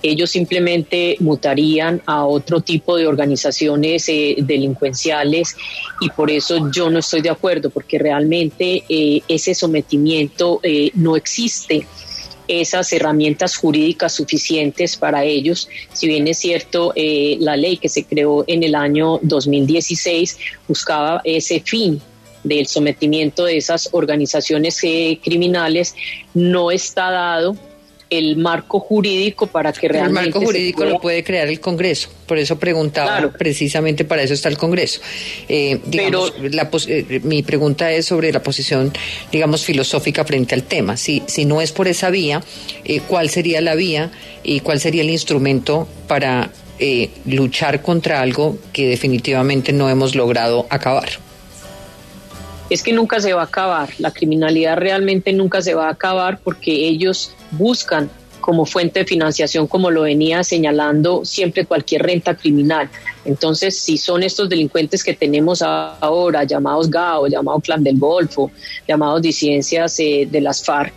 [0.04, 5.56] ellos simplemente mutarían a otro tipo de organizaciones eh, delincuenciales
[6.00, 11.16] y por eso yo no estoy de acuerdo, porque realmente eh, ese sometimiento eh, no
[11.16, 11.86] existe
[12.48, 15.70] esas herramientas jurídicas suficientes para ellos.
[15.94, 20.38] Si bien es cierto, la ley que se creó en el año 2016
[20.68, 22.02] buscaba ese fin
[22.44, 24.82] del sometimiento de esas organizaciones
[25.22, 25.96] criminales,
[26.34, 27.56] no está dado
[28.12, 30.20] el marco jurídico para que realmente...
[30.20, 34.50] El marco jurídico lo puede crear el Congreso, por eso preguntaba, precisamente para eso está
[34.50, 35.00] el Congreso.
[35.48, 36.34] Eh, digamos,
[36.88, 38.92] eh, mi pregunta es sobre la posición,
[39.32, 40.98] digamos, filosófica frente al tema.
[40.98, 42.44] Si, si no es por esa vía,
[42.84, 44.12] eh, ¿cuál sería la vía
[44.44, 46.52] y cuál sería el instrumento para
[47.26, 51.31] luchar contra algo que definitivamente no hemos logrado acabar?
[52.72, 53.90] Es que nunca se va a acabar.
[54.00, 59.68] La criminalidad realmente nunca se va a acabar porque ellos buscan como fuente de financiación,
[59.68, 62.90] como lo venía señalando siempre cualquier renta criminal.
[63.26, 68.50] Entonces, si son estos delincuentes que tenemos ahora, llamados GAO, llamados Clan del Golfo,
[68.88, 70.94] llamados disidencias eh, de las FARC,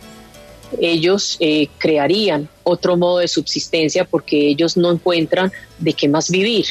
[0.79, 6.65] ellos eh, crearían otro modo de subsistencia porque ellos no encuentran de qué más vivir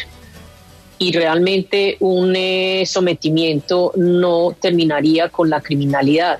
[0.99, 6.39] y realmente un eh, sometimiento no terminaría con la criminalidad,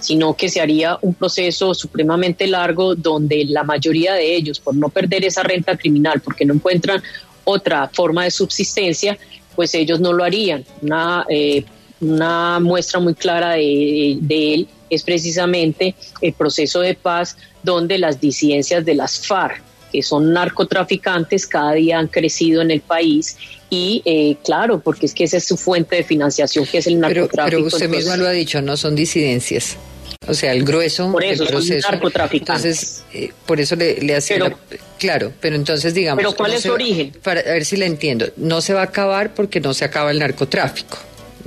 [0.00, 4.88] sino que se haría un proceso supremamente largo donde la mayoría de ellos, por no
[4.88, 7.02] perder esa renta criminal, porque no encuentran
[7.44, 9.18] otra forma de subsistencia,
[9.56, 10.64] pues ellos no lo harían.
[10.82, 11.64] Una, eh,
[12.00, 18.84] muestra muy clara de, de él es precisamente el proceso de paz donde las disidencias
[18.84, 23.36] de las FARC, que son narcotraficantes, cada día han crecido en el país
[23.70, 27.00] y eh, claro, porque es que esa es su fuente de financiación, que es el
[27.00, 27.56] narcotráfico.
[27.56, 29.76] Pero, usted mismo lo ha dicho, no son disidencias.
[30.26, 31.82] O sea, el grueso por eso, del proceso.
[31.82, 32.64] Son narcotraficantes.
[32.64, 34.38] Entonces, eh, por eso le, le hacía.
[34.98, 36.22] claro, pero entonces digamos.
[36.22, 37.12] ¿Pero cuál es su origen?
[37.22, 38.26] Para, a ver si le entiendo.
[38.36, 40.98] No se va a acabar porque no se acaba el narcotráfico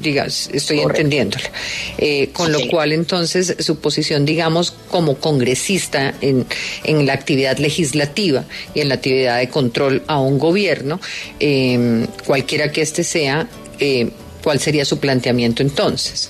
[0.02, 1.50] digas, estoy entendiéndola.
[1.98, 6.46] Eh, con lo cual, entonces, su posición, digamos, como congresista en,
[6.84, 11.00] en, la actividad legislativa y en la actividad de control a un gobierno,
[11.40, 13.48] em, cualquiera que éste sea,
[13.80, 14.10] eh,
[14.44, 16.30] ¿cuál sería su planteamiento entonces?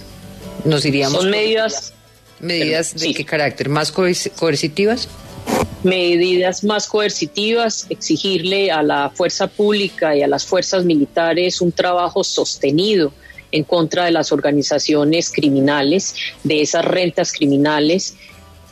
[0.65, 1.21] ¿Nos iríamos...
[1.21, 1.93] Son medidas...
[2.39, 3.69] ¿Medidas de qué carácter?
[3.69, 5.07] ¿Más coercitivas?
[5.83, 12.23] medidas más coercitivas, exigirle a la fuerza pública y a las fuerzas militares un trabajo
[12.23, 13.11] sostenido
[13.51, 18.15] en contra de las organizaciones criminales, de esas rentas criminales,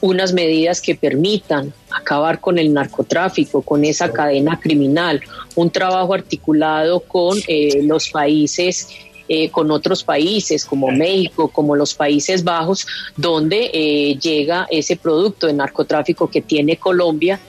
[0.01, 5.21] unas medidas que permitan acabar con el narcotráfico, con esa cadena criminal,
[5.55, 8.87] un trabajo articulado con eh, los países
[9.31, 15.45] eh, con otros países como México, como los Países Bajos, donde eh, llega ese producto
[15.45, 17.39] de narcotráfico que tiene Colombia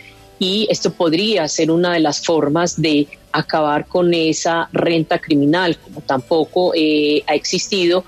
[0.41, 6.01] y esto podría ser una de las formas de acabar con esa renta criminal, como
[6.01, 8.05] tampoco eh, ha existido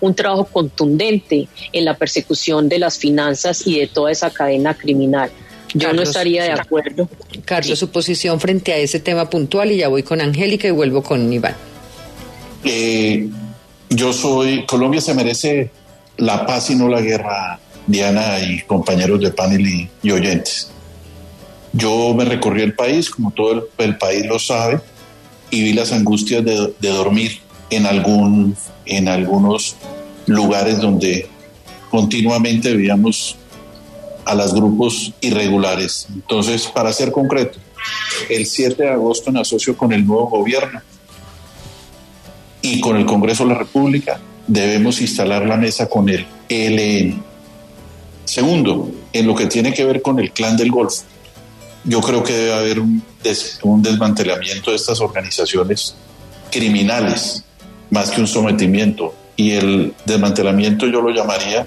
[0.00, 5.30] un trabajo contundente en la persecución de las finanzas y de toda esa cadena criminal.
[5.74, 7.08] Yo no estaría de acuerdo.
[7.44, 11.02] Carlos, su posición frente a ese tema puntual y ya voy con Angélica y vuelvo
[11.02, 11.56] con Iván.
[12.62, 13.28] Eh,
[13.90, 15.70] yo soy, Colombia se merece
[16.18, 20.70] la paz y no la guerra, Diana y compañeros de panel y oyentes.
[21.76, 24.80] Yo me recorrí el país, como todo el, país lo sabe,
[25.50, 29.76] y vi las angustias de, dormir en, algún, en algunos
[30.24, 31.28] lugares donde
[31.90, 33.36] continuamente veíamos
[34.24, 36.06] a los grupos irregulares.
[36.14, 37.58] Entonces, para ser concreto,
[38.30, 40.80] el 7 de agosto me asocio con el nuevo gobierno
[42.62, 47.22] y con el Congreso de la República debemos instalar la mesa con el ELN.
[48.24, 51.04] Segundo, en lo que tiene que ver con el clan del Golfo,
[51.86, 53.02] yo creo que debe haber un,
[53.62, 55.94] un desmantelamiento de estas organizaciones
[56.50, 57.44] criminales
[57.90, 59.14] más que un sometimiento.
[59.36, 61.66] Y el desmantelamiento yo lo llamaría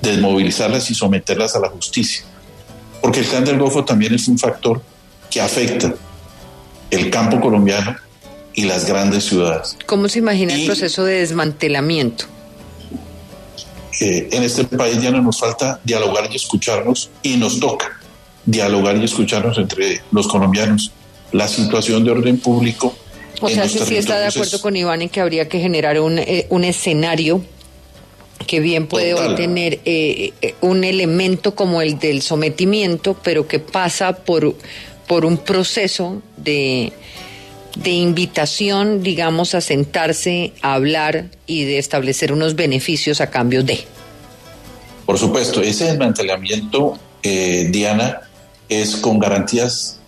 [0.00, 2.24] desmovilizarlas y someterlas a la justicia.
[3.02, 4.80] Porque el clan del Golfo también es un factor
[5.30, 5.94] que afecta
[6.90, 7.96] el campo colombiano
[8.54, 9.76] y las grandes ciudades.
[9.86, 12.24] ¿Cómo se imagina el proceso de desmantelamiento?
[14.00, 17.99] Eh, en este país ya no nos falta dialogar y escucharnos y nos toca
[18.44, 20.92] dialogar y escucharnos entre los colombianos.
[21.32, 22.94] La situación de orden público.
[23.40, 26.18] O sea, si sí está de acuerdo con Iván en que habría que generar un,
[26.18, 27.42] eh, un escenario
[28.46, 34.16] que bien puede hoy tener eh, un elemento como el del sometimiento, pero que pasa
[34.16, 34.56] por,
[35.06, 36.92] por un proceso de,
[37.76, 43.80] de invitación, digamos, a sentarse, a hablar y de establecer unos beneficios a cambio de.
[45.06, 48.20] Por supuesto, ese desmantelamiento, eh, Diana,
[48.70, 49.98] es con garantías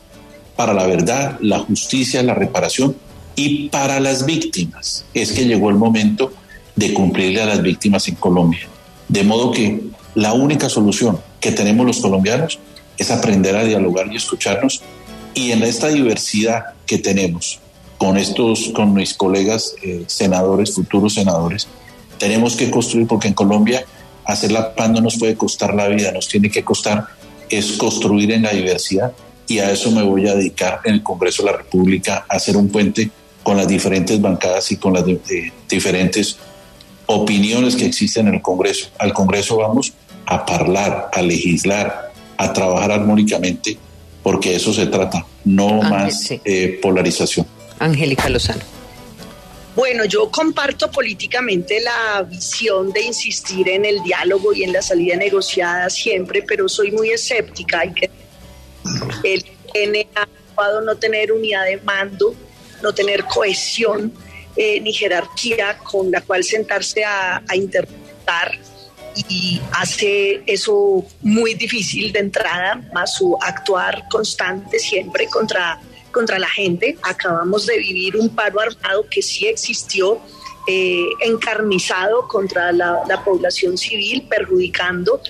[0.57, 2.97] para la verdad, la justicia, la reparación
[3.37, 5.05] y para las víctimas.
[5.13, 6.33] Es que llegó el momento
[6.77, 8.69] de cumplirle a las víctimas en Colombia.
[9.09, 9.83] De modo que
[10.15, 12.59] la única solución que tenemos los colombianos
[12.97, 14.83] es aprender a dialogar y escucharnos
[15.35, 17.59] y en esta diversidad que tenemos
[17.99, 21.69] con estos, con mis colegas eh, senadores, futuros senadores,
[22.19, 23.85] tenemos que construir, porque en Colombia
[24.25, 27.07] hacer la paz no nos puede costar la vida, nos tiene que costar
[27.53, 29.13] es construir en la diversidad
[29.47, 32.57] y a eso me voy a dedicar en el Congreso de la República, a hacer
[32.57, 33.11] un puente
[33.43, 35.05] con las diferentes bancadas y con las
[35.69, 36.39] diferentes
[37.07, 38.89] opiniones que existen en el Congreso.
[38.99, 39.93] Al Congreso vamos
[40.27, 43.77] a hablar, a legislar, a trabajar armónicamente
[44.23, 47.47] porque eso se trata, no más eh, polarización.
[47.79, 48.63] Angélica Lozano.
[49.75, 55.17] Bueno, yo comparto políticamente la visión de insistir en el diálogo y en la salida
[55.17, 58.11] negociada siempre, pero soy muy escéptica y que
[59.25, 60.07] el tiene
[60.85, 62.35] no tener unidad de mando,
[62.83, 64.13] no tener cohesión
[64.57, 68.59] eh, ni jerarquía con la cual sentarse a, a interpretar.
[69.29, 75.81] Y hace eso muy difícil de entrada, más su actuar constante siempre contra,
[76.13, 76.97] contra la gente.
[77.03, 80.21] Acabamos de vivir un paro armado que sí existió,
[80.69, 85.21] eh, encarnizado contra la, población civil, perjudicando,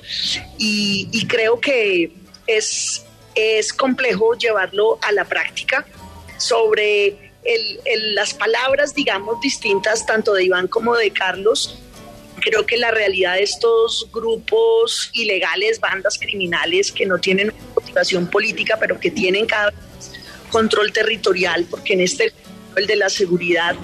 [0.59, 2.13] y, creo que
[2.47, 5.87] es, es complejo llevarlo a la práctica
[6.37, 7.33] sobre
[8.15, 11.79] las palabras, digamos, distintas tanto de Iván como de Carlos,
[12.43, 18.77] creo que la realidad de estos grupos ilegales, bandas criminales que no tienen motivación política,
[18.79, 20.12] pero que tienen cada vez
[20.53, 22.33] control territorial, porque en este
[22.77, 23.77] el de la seguridad,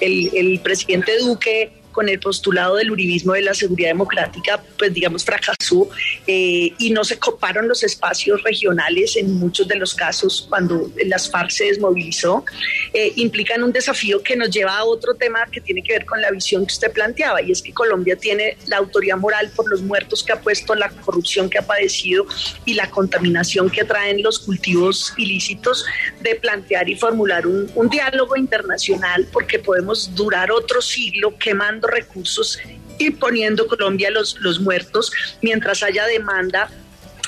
[0.00, 5.24] el, el presidente Duque con el postulado del uribismo de la seguridad democrática, pues digamos,
[5.24, 5.88] fracasó
[6.26, 11.30] eh, y no se coparon los espacios regionales en muchos de los casos cuando las
[11.30, 12.44] FARC se desmovilizó,
[12.92, 16.20] eh, implican un desafío que nos lleva a otro tema que tiene que ver con
[16.20, 19.80] la visión que usted planteaba, y es que Colombia tiene la autoridad moral por los
[19.80, 22.26] muertos que ha puesto, la corrupción que ha padecido
[22.64, 25.84] y la contaminación que traen los cultivos ilícitos
[26.20, 32.58] de plantear y formular un, un diálogo internacional porque podemos durar otro siglo quemando recursos
[32.98, 36.70] y poniendo Colombia los, los muertos mientras haya demanda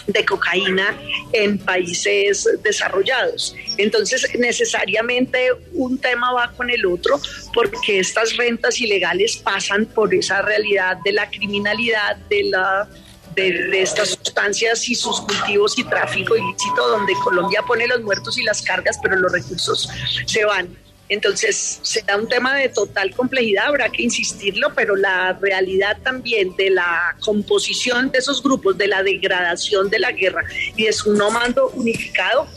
[0.07, 0.97] de cocaína
[1.33, 3.55] en países desarrollados.
[3.77, 7.21] Entonces, necesariamente un tema va con el otro
[7.53, 12.89] porque estas rentas ilegales pasan por esa realidad de la criminalidad, de la
[13.35, 18.43] de, estas sustancias y sus cultivos y tráfico ilícito, donde Colombia pone los muertos y
[18.43, 19.89] las cargas, pero los recursos
[20.27, 20.75] se van.
[21.09, 26.71] Entonces, será un tema de total complejidad, habrá que insistirlo, pero la realidad también de
[26.71, 30.45] la composición de esos grupos, de la degradación de la guerra
[30.77, 32.49] y de su no mando unificado,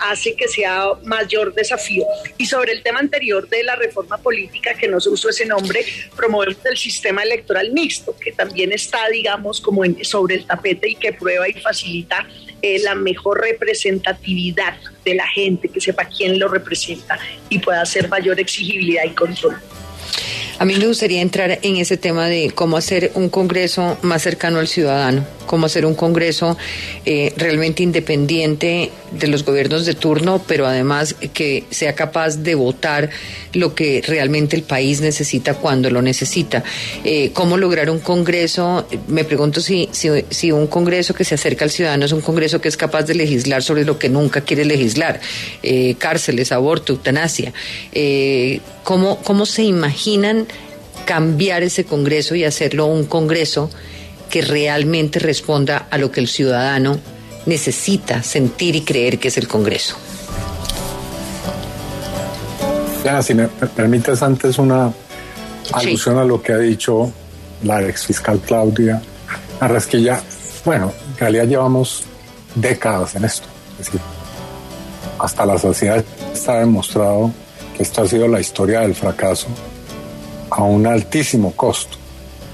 [0.00, 2.04] hace que sea mayor desafío.
[2.38, 5.84] Y sobre el tema anterior de la reforma política, que no se usó ese nombre,
[6.16, 11.12] promovemos el sistema electoral mixto, que también está, digamos, como sobre el tapete y que
[11.12, 12.26] prueba y facilita
[12.62, 18.08] eh, la mejor representatividad de la gente, que sepa quién lo representa y pueda hacer
[18.08, 19.56] mayor exigibilidad y control.
[20.58, 24.58] A mí me gustaría entrar en ese tema de cómo hacer un Congreso más cercano
[24.58, 26.56] al ciudadano, cómo hacer un Congreso
[27.04, 33.10] eh, realmente independiente de los gobiernos de turno, pero además que sea capaz de votar
[33.52, 36.62] lo que realmente el país necesita cuando lo necesita.
[37.04, 38.86] Eh, ¿Cómo lograr un Congreso?
[39.08, 42.68] Me pregunto si, si, un Congreso que se acerca al ciudadano es un Congreso que
[42.68, 45.20] es capaz de legislar sobre lo que nunca quiere legislar,
[45.62, 47.52] eh, cárceles, aborto, eutanasia.
[48.84, 50.46] ¿Cómo, ¿Cómo se imaginan
[51.04, 53.70] cambiar ese Congreso y hacerlo un Congreso
[54.30, 56.98] que realmente responda a lo que el ciudadano
[57.46, 59.96] necesita sentir y creer que es el Congreso.
[63.04, 64.92] Ya, si me permites antes una
[65.72, 67.12] alusión a lo que ha dicho
[67.64, 69.02] la ex fiscal Claudia
[69.60, 70.20] Arrasquilla.
[70.64, 72.04] Bueno, en realidad llevamos
[72.54, 73.46] décadas en esto.
[73.78, 74.00] Es decir,
[75.18, 77.32] hasta la sociedad está demostrado
[77.82, 79.48] esto ha sido la historia del fracaso
[80.50, 81.96] a un altísimo costo.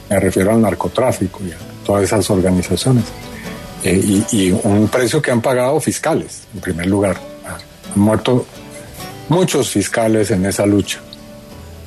[0.08, 3.04] Me refiero al narcotráfico y a todas esas organizaciones.
[3.84, 7.16] Eh, y, un precio que han pagado fiscales, en primer lugar.
[7.94, 8.46] Han muerto
[9.28, 11.00] muchos fiscales en esa lucha.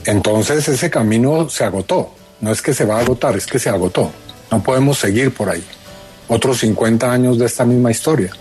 [0.06, 2.12] Entonces ese camino se agotó.
[2.40, 4.12] No es que se va a agotar, es que se agotó.
[4.50, 5.64] No podemos seguir por ahí.
[6.28, 8.32] Otros 50 años de esta misma historia.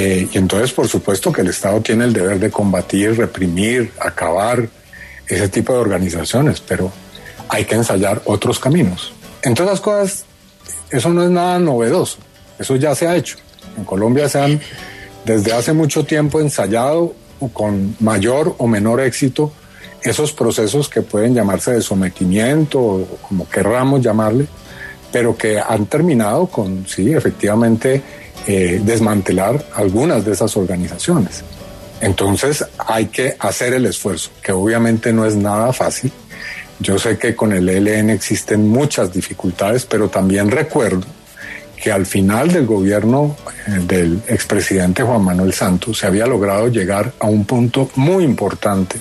[0.00, 4.68] Eh, y entonces, por supuesto que el Estado tiene el deber de combatir, reprimir, acabar
[5.26, 6.92] ese tipo de organizaciones, pero
[7.48, 9.12] hay que ensayar otros caminos.
[9.42, 10.24] Entre otras cosas,
[10.90, 12.18] eso no es nada novedoso,
[12.60, 13.38] eso ya se ha hecho.
[13.76, 14.60] En Colombia se han
[15.24, 17.12] desde hace mucho tiempo ensayado
[17.52, 19.52] con mayor o menor éxito
[20.04, 24.46] esos procesos que pueden llamarse de sometimiento o como querramos llamarle,
[25.10, 28.00] pero que han terminado con, sí, efectivamente,
[28.50, 31.44] eh, desmantelar algunas de esas organizaciones.
[32.00, 36.10] Entonces hay que hacer el esfuerzo, que obviamente no es nada fácil.
[36.80, 41.04] Yo sé que con el ELN existen muchas dificultades, pero también recuerdo
[41.76, 43.36] que al final del gobierno
[43.66, 48.98] eh, del expresidente Juan Manuel Santos se había logrado llegar a un punto muy importante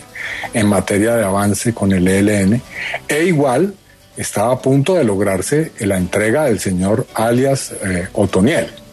[0.54, 2.62] en materia de avance con el ELN
[3.08, 3.74] e igual
[4.18, 8.87] estaba a punto de lograrse la entrega del señor alias eh, Otoniel.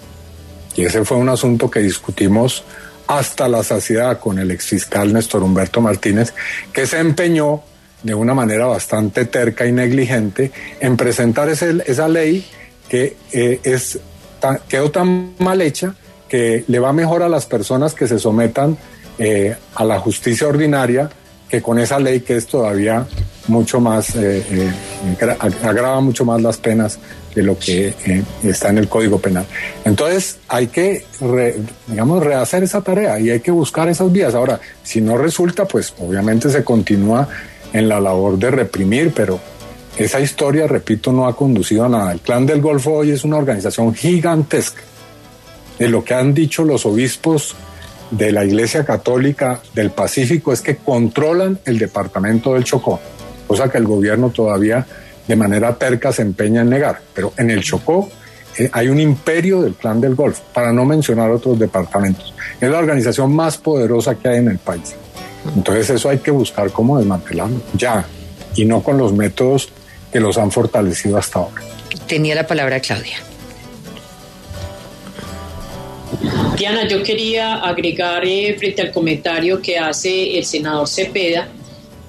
[0.76, 2.64] Y ese fue un asunto que discutimos
[3.06, 6.32] hasta la saciedad con el exfiscal Néstor Humberto Martínez,
[6.72, 7.62] que se empeñó
[8.02, 12.46] de una manera bastante terca y negligente en presentar esa ley
[12.88, 13.98] que eh, es
[14.68, 15.94] quedó tan mal hecha
[16.28, 18.76] que le va mejor a las personas que se sometan
[19.18, 21.08] eh, a la justicia ordinaria
[21.48, 23.06] que con esa ley que es todavía
[23.48, 24.42] mucho más, eh,
[25.62, 26.98] agrava mucho más las penas
[27.34, 29.44] de lo que eh, está en el Código Penal.
[29.84, 31.04] Entonces hay que,
[31.86, 34.34] digamos, rehacer esa tarea y hay que buscar esas vías.
[34.34, 37.28] Ahora, si no resulta, pues obviamente se continúa
[37.72, 39.40] en la labor de reprimir, pero
[39.96, 42.12] esa historia, repito, no ha conducido a nada.
[42.12, 44.82] El Clan del Golfo hoy es una organización gigantesca.
[45.78, 47.56] De lo que han dicho los obispos
[48.10, 53.00] de la Iglesia Católica del Pacífico es que controlan el departamento del Chocó,
[53.54, 54.84] cosa que el gobierno todavía
[55.28, 57.00] de manera terca se empeña en negar.
[57.14, 58.10] Pero en el Chocó
[58.58, 62.34] eh, hay un imperio del Plan del Golfo, para no mencionar otros departamentos.
[62.60, 64.94] Es la organización más poderosa que hay en el país.
[65.54, 68.04] Entonces eso hay que buscar cómo desmantelarlo, ya,
[68.56, 69.68] y no con los métodos
[70.12, 71.62] que los han fortalecido hasta ahora.
[72.08, 73.18] Tenía la palabra Claudia.
[76.56, 81.48] Diana, yo quería agregar eh, frente al comentario que hace el senador Cepeda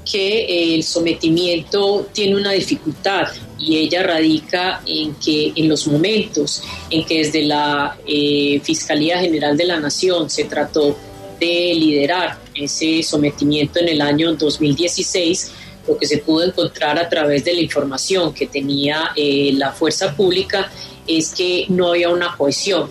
[0.09, 3.27] que el sometimiento tiene una dificultad
[3.59, 9.57] y ella radica en que en los momentos en que desde la eh, Fiscalía General
[9.57, 10.95] de la Nación se trató
[11.39, 15.51] de liderar ese sometimiento en el año 2016,
[15.87, 20.15] lo que se pudo encontrar a través de la información que tenía eh, la fuerza
[20.15, 20.71] pública
[21.07, 22.89] es que no había una cohesión.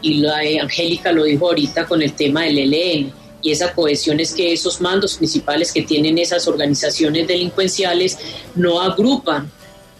[0.00, 4.20] Y la, eh, Angélica lo dijo ahorita con el tema del ELN y esa cohesión
[4.20, 8.16] es que esos mandos principales que tienen esas organizaciones delincuenciales
[8.54, 9.50] no agrupan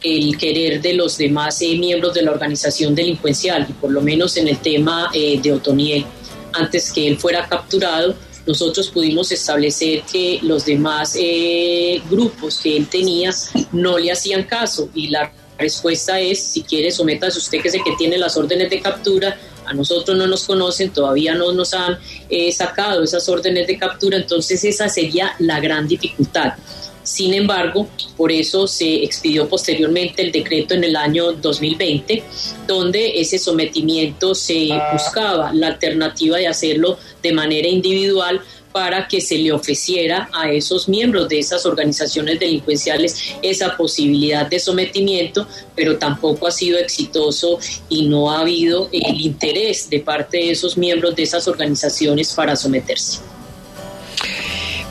[0.02, 4.36] el querer de los demás eh, miembros de la organización delincuencial, y por lo menos
[4.36, 6.04] en el tema eh, de Otoniel,
[6.52, 8.14] antes que él fuera capturado,
[8.46, 13.30] nosotros pudimos establecer que los demás eh, grupos que él tenía
[13.70, 17.84] no le hacían caso y la respuesta es, si quiere, sométase usted que es el
[17.84, 19.38] que tiene las órdenes de captura,
[19.72, 21.98] a nosotros no nos conocen, todavía no nos han
[22.28, 26.54] eh, sacado esas órdenes de captura, entonces esa sería la gran dificultad.
[27.02, 32.22] Sin embargo, por eso se expidió posteriormente el decreto en el año 2020,
[32.68, 38.40] donde ese sometimiento se buscaba la alternativa de hacerlo de manera individual
[38.72, 44.58] para que se le ofreciera a esos miembros de esas organizaciones delincuenciales esa posibilidad de
[44.58, 45.46] sometimiento,
[45.76, 47.58] pero tampoco ha sido exitoso
[47.88, 52.56] y no ha habido el interés de parte de esos miembros de esas organizaciones para
[52.56, 53.20] someterse.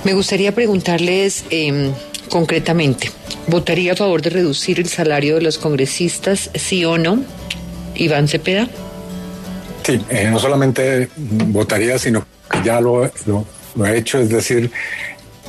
[0.04, 1.92] Me gustaría preguntarles eh,
[2.30, 3.12] concretamente,
[3.48, 7.24] ¿votaría a favor de reducir el salario de los congresistas, sí o no?
[7.96, 8.68] Iván Cepeda.
[9.84, 13.46] Sí, eh, no solamente votaría, sino que ya lo, lo,
[13.76, 14.72] lo he hecho, es decir,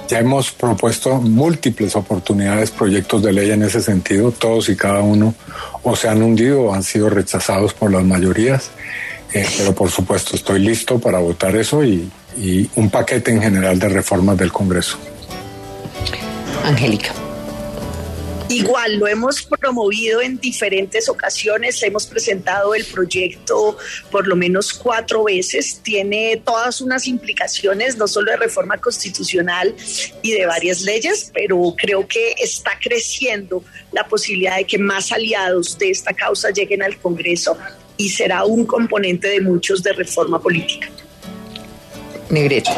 [0.09, 5.35] ya hemos propuesto múltiples oportunidades, proyectos de ley en ese sentido, todos y cada uno
[5.83, 8.71] o se han hundido o han sido rechazados por las mayorías,
[9.33, 13.79] eh, pero por supuesto estoy listo para votar eso y, y un paquete en general
[13.79, 14.99] de reformas del Congreso.
[16.65, 17.13] Angélica.
[18.53, 23.79] Igual, lo hemos promovido en diferentes ocasiones, hemos presentado el proyecto
[24.11, 29.75] por lo menos cuatro veces, tiene todas unas implicaciones, no solo de reforma constitucional
[30.21, 35.79] y de varias leyes, pero creo que está creciendo la posibilidad de que más aliados
[35.79, 37.57] de esta causa lleguen al Congreso
[37.97, 40.91] y será un componente de muchos de reforma política.
[42.29, 42.71] Negrete.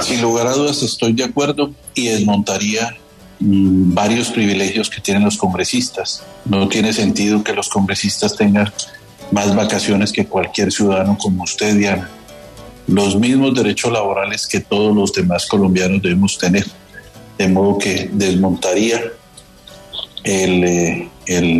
[0.00, 2.96] Sin lugar a dudas estoy de acuerdo y desmontaría
[3.40, 6.22] varios privilegios que tienen los congresistas.
[6.44, 8.70] No tiene sentido que los congresistas tengan
[9.32, 12.08] más vacaciones que cualquier ciudadano como usted, Diana.
[12.86, 16.66] Los mismos derechos laborales que todos los demás colombianos debemos tener.
[17.38, 19.00] De modo que desmontaría
[20.24, 21.08] el, eh,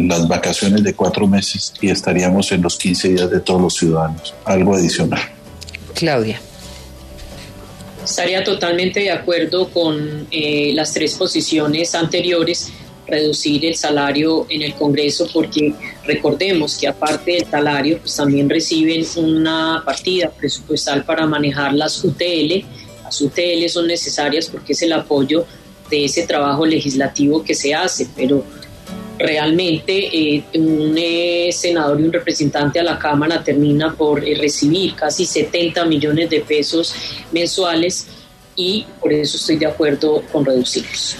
[0.06, 4.34] las vacaciones de cuatro meses y estaríamos en los 15 días de todos los ciudadanos.
[4.44, 5.22] Algo adicional.
[5.94, 6.40] Claudia.
[8.04, 12.72] Estaría totalmente de acuerdo con eh, las tres posiciones anteriores,
[13.06, 15.74] reducir el salario en el Congreso, porque
[16.04, 22.64] recordemos que aparte del salario, pues también reciben una partida presupuestal para manejar las UTL.
[23.04, 25.44] Las UTL son necesarias porque es el apoyo
[25.90, 28.44] de ese trabajo legislativo que se hace, pero
[29.20, 34.94] realmente eh, un eh, senador y un representante a la Cámara termina por eh, recibir
[34.94, 36.94] casi 70 millones de pesos
[37.30, 38.06] mensuales
[38.56, 41.16] y por eso estoy de acuerdo con reducirlos.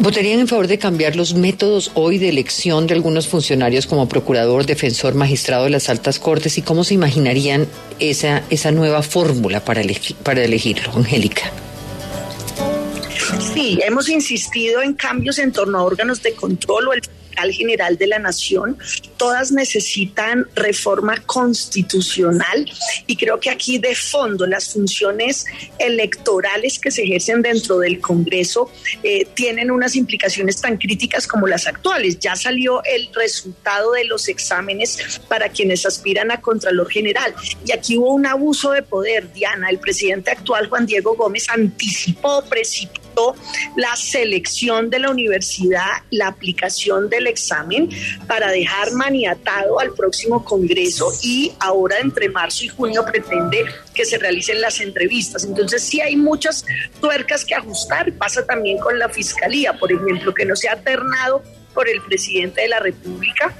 [0.00, 4.64] ¿Votarían en favor de cambiar los métodos hoy de elección de algunos funcionarios como procurador,
[4.64, 7.66] defensor, magistrado de las altas cortes y cómo se imaginarían
[7.98, 11.52] esa, esa nueva fórmula para, elegir, para elegirlo, Angélica?
[13.58, 17.02] Sí, hemos insistido en cambios en torno a órganos de control o el
[17.52, 18.78] general de la nación.
[19.16, 22.70] Todas necesitan reforma constitucional
[23.08, 25.44] y creo que aquí de fondo las funciones
[25.80, 28.70] electorales que se ejercen dentro del Congreso
[29.02, 32.20] eh, tienen unas implicaciones tan críticas como las actuales.
[32.20, 37.34] Ya salió el resultado de los exámenes para quienes aspiran a Contralor General
[37.66, 39.32] y aquí hubo un abuso de poder.
[39.32, 43.07] Diana, el presidente actual Juan Diego Gómez anticipó, precipitó
[43.76, 47.88] la selección de la universidad, la aplicación del examen
[48.26, 53.64] para dejar maniatado al próximo Congreso y ahora entre marzo y junio pretende
[53.94, 55.44] que se realicen las entrevistas.
[55.44, 56.64] Entonces sí hay muchas
[57.00, 58.12] tuercas que ajustar.
[58.12, 61.42] Pasa también con la Fiscalía, por ejemplo, que no se ha alternado
[61.74, 63.54] por el presidente de la República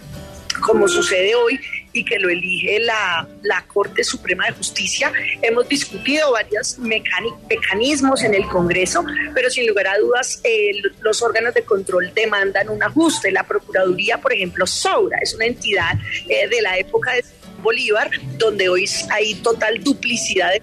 [0.60, 1.60] como sucede hoy
[1.98, 5.12] y que lo elige la, la Corte Suprema de Justicia.
[5.42, 11.54] Hemos discutido varios mecanismos en el Congreso, pero sin lugar a dudas eh, los órganos
[11.54, 13.30] de control demandan un ajuste.
[13.32, 15.92] La Procuraduría, por ejemplo, Sobra, es una entidad
[16.28, 17.24] eh, de la época de
[17.62, 20.62] Bolívar, donde hoy hay total duplicidad de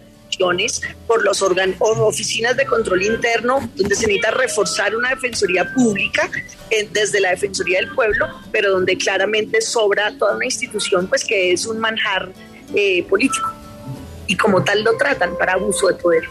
[1.08, 6.30] por los órganos oficinas de control interno, donde se necesita reforzar una defensoría pública
[6.70, 11.54] eh, desde la Defensoría del Pueblo, pero donde claramente sobra toda una institución pues que
[11.54, 12.32] es un manjar
[12.74, 13.52] eh, político
[14.28, 16.24] y como tal lo tratan para abuso de poder.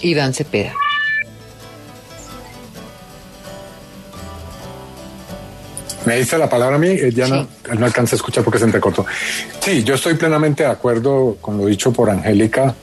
[0.00, 0.74] Iván Cepeda.
[6.04, 7.32] Me dice la palabra a mí, ya sí.
[7.32, 9.06] no, no alcanza a escuchar porque se entrecortó.
[9.60, 12.74] Sí, yo estoy plenamente de acuerdo con lo dicho por Angélica.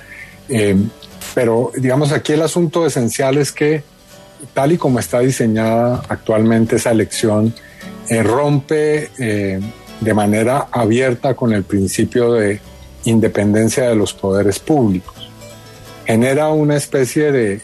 [0.49, 0.75] Eh,
[1.35, 3.83] pero digamos aquí el asunto esencial es que
[4.53, 7.53] tal y como está diseñada actualmente esa elección,
[8.09, 9.59] eh, rompe eh,
[9.99, 12.59] de manera abierta con el principio de
[13.03, 15.29] independencia de los poderes públicos.
[16.05, 17.61] Genera una especie de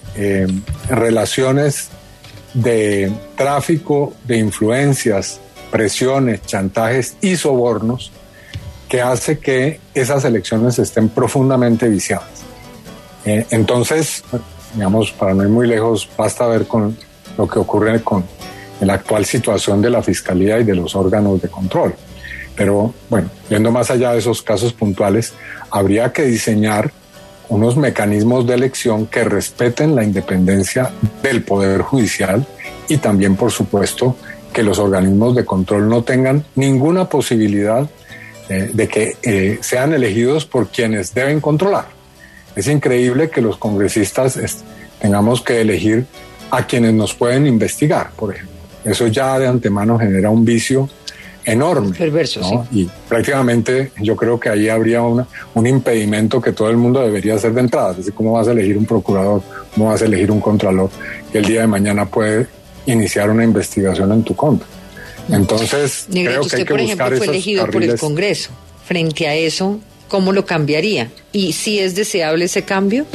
[0.88, 1.90] relaciones
[2.54, 5.40] de tráfico de influencias,
[5.72, 8.12] presiones, chantajes y sobornos
[8.88, 12.45] que hace que esas elecciones estén profundamente viciadas.
[13.26, 14.24] Eh, entonces,
[14.74, 16.98] digamos, para no ir muy lejos, basta ver con
[17.38, 18.24] lo que ocurre con
[18.82, 21.96] la actual situación de la Fiscalía y de los órganos de control.
[22.56, 25.34] Pero bueno, yendo más allá de esos casos puntuales,
[25.72, 26.92] habría que diseñar
[27.50, 32.46] unos mecanismos de elección que respeten la independencia del Poder Judicial
[32.88, 34.16] y también, por supuesto,
[34.54, 37.88] que los organismos de control no tengan ninguna posibilidad
[38.48, 41.95] eh, de que eh, sean elegidos por quienes deben controlar.
[42.56, 44.40] Es increíble que los congresistas
[45.00, 46.06] tengamos que elegir
[46.52, 48.56] a quienes nos pueden investigar, por ejemplo.
[48.84, 50.90] Eso ya de antemano genera un vicio
[51.44, 51.96] enorme.
[51.96, 52.82] Perverso, sí.
[52.82, 57.36] Y prácticamente yo creo que ahí habría una, un impedimento que todo el mundo debería
[57.36, 57.92] hacer de entrada.
[57.92, 59.42] Es decir, ¿cómo vas a elegir un procurador?
[59.74, 60.90] ¿Cómo vas a elegir un contralor
[61.32, 62.48] que el día de mañana puede
[62.86, 64.68] iniciar una investigación en tu contra?
[65.30, 68.00] Entonces, creo que hay que por buscar ejemplo, fue elegido por el carriles.
[68.00, 68.50] Congreso.
[68.86, 71.12] Frente a eso, ¿cómo lo cambiaría?
[71.32, 73.06] ¿Y si es deseable ese cambio?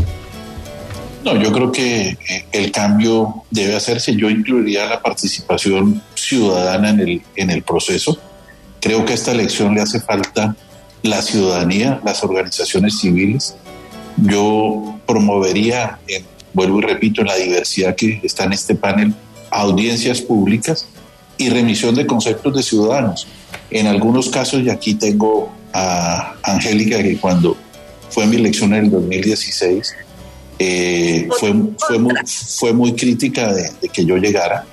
[1.24, 2.16] No, yo creo que
[2.52, 4.16] el cambio debe hacerse.
[4.16, 8.18] Yo incluiría la participación ciudadana en el, en el proceso.
[8.80, 10.56] Creo que a esta elección le hace falta
[11.02, 13.54] la ciudadanía, las organizaciones civiles.
[14.16, 16.24] Yo promovería, en-
[16.54, 19.12] vuelvo y repito, en la diversidad que está en este panel,
[19.50, 20.86] audiencias públicas
[21.36, 23.26] y remisión de conceptos de ciudadanos.
[23.70, 27.56] En algunos casos, y aquí tengo a Angélica, que cuando
[28.08, 29.94] fue mi elección en el 2016,
[30.58, 34.66] eh, fue, fue, muy, fue muy crítica de, de que yo llegara.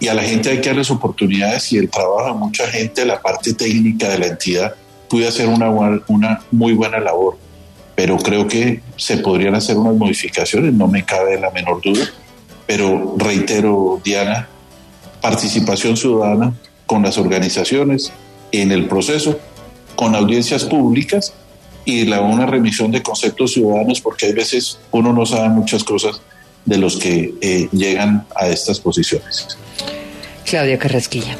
[0.00, 3.20] Y a la gente hay que darles oportunidades y el trabajo de mucha gente, la
[3.20, 4.74] parte técnica de la entidad,
[5.08, 5.70] puede hacer una,
[6.08, 7.38] una muy buena labor.
[7.94, 12.04] Pero creo que se podrían hacer unas modificaciones, no me cabe la menor duda.
[12.66, 14.48] Pero reitero, Diana,
[15.20, 16.52] participación ciudadana
[16.86, 18.12] con las organizaciones
[18.52, 19.38] en el proceso,
[19.96, 21.34] con audiencias públicas
[21.84, 26.20] y la, una remisión de conceptos ciudadanos, porque hay veces uno no sabe muchas cosas
[26.64, 29.56] de los que eh, llegan a estas posiciones.
[30.44, 31.36] Claudia Carrasquilla.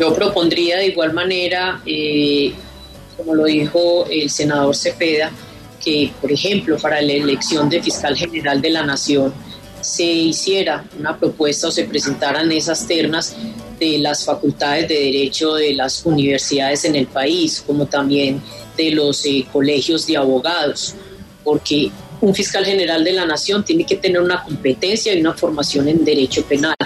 [0.00, 2.54] Yo propondría de igual manera, eh,
[3.16, 5.30] como lo dijo el senador Cepeda,
[5.82, 9.32] que, por ejemplo, para la elección de fiscal general de la Nación
[9.80, 13.34] se hiciera una propuesta o se presentaran esas ternas
[13.80, 18.40] de las facultades de derecho de las universidades en el país, como también
[18.76, 20.94] de los eh, colegios de abogados,
[21.42, 25.88] porque un fiscal general de la Nación tiene que tener una competencia y una formación
[25.88, 26.76] en derecho penal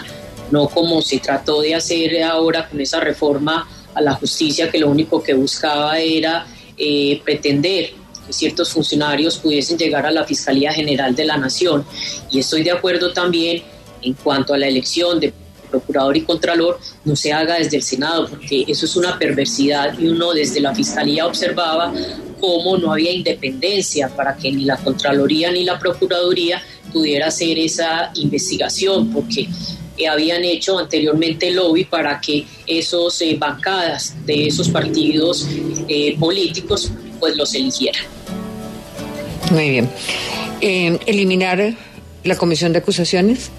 [0.51, 4.89] no como se trató de hacer ahora con esa reforma a la justicia que lo
[4.89, 7.91] único que buscaba era eh, pretender
[8.27, 11.85] que ciertos funcionarios pudiesen llegar a la Fiscalía General de la Nación.
[12.31, 13.63] Y estoy de acuerdo también
[14.03, 15.33] en cuanto a la elección de
[15.75, 20.07] procurador y contralor no se haga desde el Senado, porque eso es una perversidad y
[20.07, 21.93] uno desde la Fiscalía observaba
[22.41, 26.62] cómo no había independencia para que ni la Contraloría ni la Procuraduría
[26.93, 29.49] pudiera hacer esa investigación, porque
[29.97, 35.47] eh, habían hecho anteriormente lobby para que esos eh, bancadas de esos partidos
[35.89, 38.03] eh, políticos pues los eligieran.
[39.51, 39.91] Muy bien.
[41.07, 41.75] Eliminar
[42.25, 43.51] la comisión de acusaciones.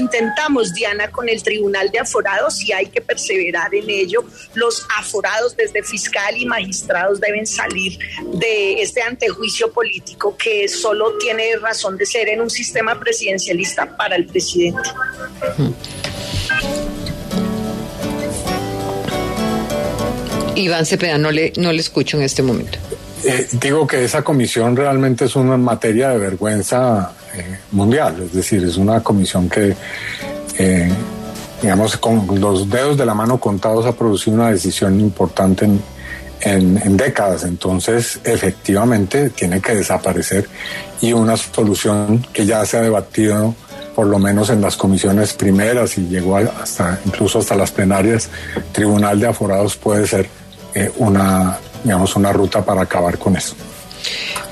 [0.00, 4.24] Intentamos, Diana, con el Tribunal de Aforados y hay que perseverar en ello.
[4.54, 7.98] Los aforados desde fiscal y magistrados deben salir
[8.34, 14.16] de este antejuicio político que solo tiene razón de ser en un sistema presidencialista para
[14.16, 14.80] el presidente.
[20.56, 22.78] Iván Cepeda, no le, no le escucho en este momento.
[23.24, 28.64] Eh, digo que esa comisión realmente es una materia de vergüenza eh, mundial, es decir,
[28.64, 29.76] es una comisión que,
[30.58, 30.92] eh,
[31.62, 35.68] digamos, con los dedos de la mano contados ha producido una decisión importante
[36.42, 40.48] en, décadas, entonces efectivamente tiene que desaparecer
[41.00, 43.54] y una solución que ya se ha debatido
[43.94, 48.30] por lo menos en las comisiones primeras y llegó hasta incluso hasta las plenarias,
[48.72, 50.28] Tribunal de Aforados puede ser
[50.74, 53.54] eh, una, digamos, una ruta para acabar con eso.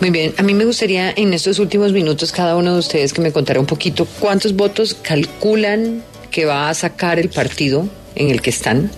[0.01, 3.21] Muy bien, a mí me gustaría en estos últimos minutos cada uno de ustedes que
[3.21, 8.43] me contara un poquito cuántos votos calculan que va a sacar el partido en el
[8.43, 8.91] que están,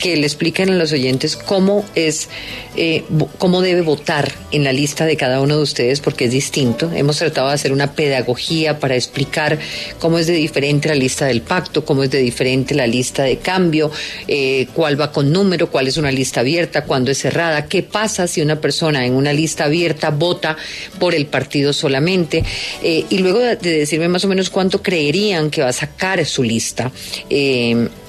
[0.00, 2.28] que le expliquen a los oyentes cómo es,
[2.76, 3.04] eh,
[3.38, 6.90] cómo debe votar en la lista de cada uno de ustedes, porque es distinto.
[6.94, 9.58] Hemos tratado de hacer una pedagogía para explicar
[9.98, 13.38] cómo es de diferente la lista del pacto, cómo es de diferente la lista de
[13.38, 13.90] cambio,
[14.28, 18.26] eh, cuál va con número, cuál es una lista abierta, cuándo es cerrada, qué pasa
[18.26, 20.56] si una persona en una lista abierta vota
[20.98, 22.44] por el partido solamente,
[22.82, 26.24] eh, y luego de, de decirme más o menos cuánto creerían que va a sacar
[26.24, 26.90] su lista.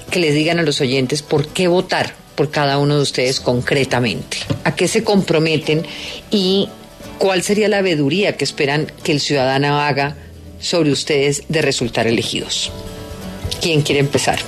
[0.10, 4.38] Que les digan a los oyentes por qué votar por cada uno de ustedes concretamente.
[4.64, 5.86] ¿A qué se comprometen
[6.30, 6.70] y
[7.18, 10.16] cuál sería la veeduría que esperan que el ciudadano haga
[10.60, 12.72] sobre ustedes de resultar elegidos?
[13.62, 14.40] ¿Quién quiere empezar?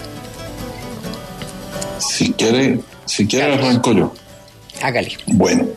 [1.99, 4.13] Si quiere, si quiere arranco yo.
[4.81, 5.17] Hágale.
[5.25, 5.67] Bueno,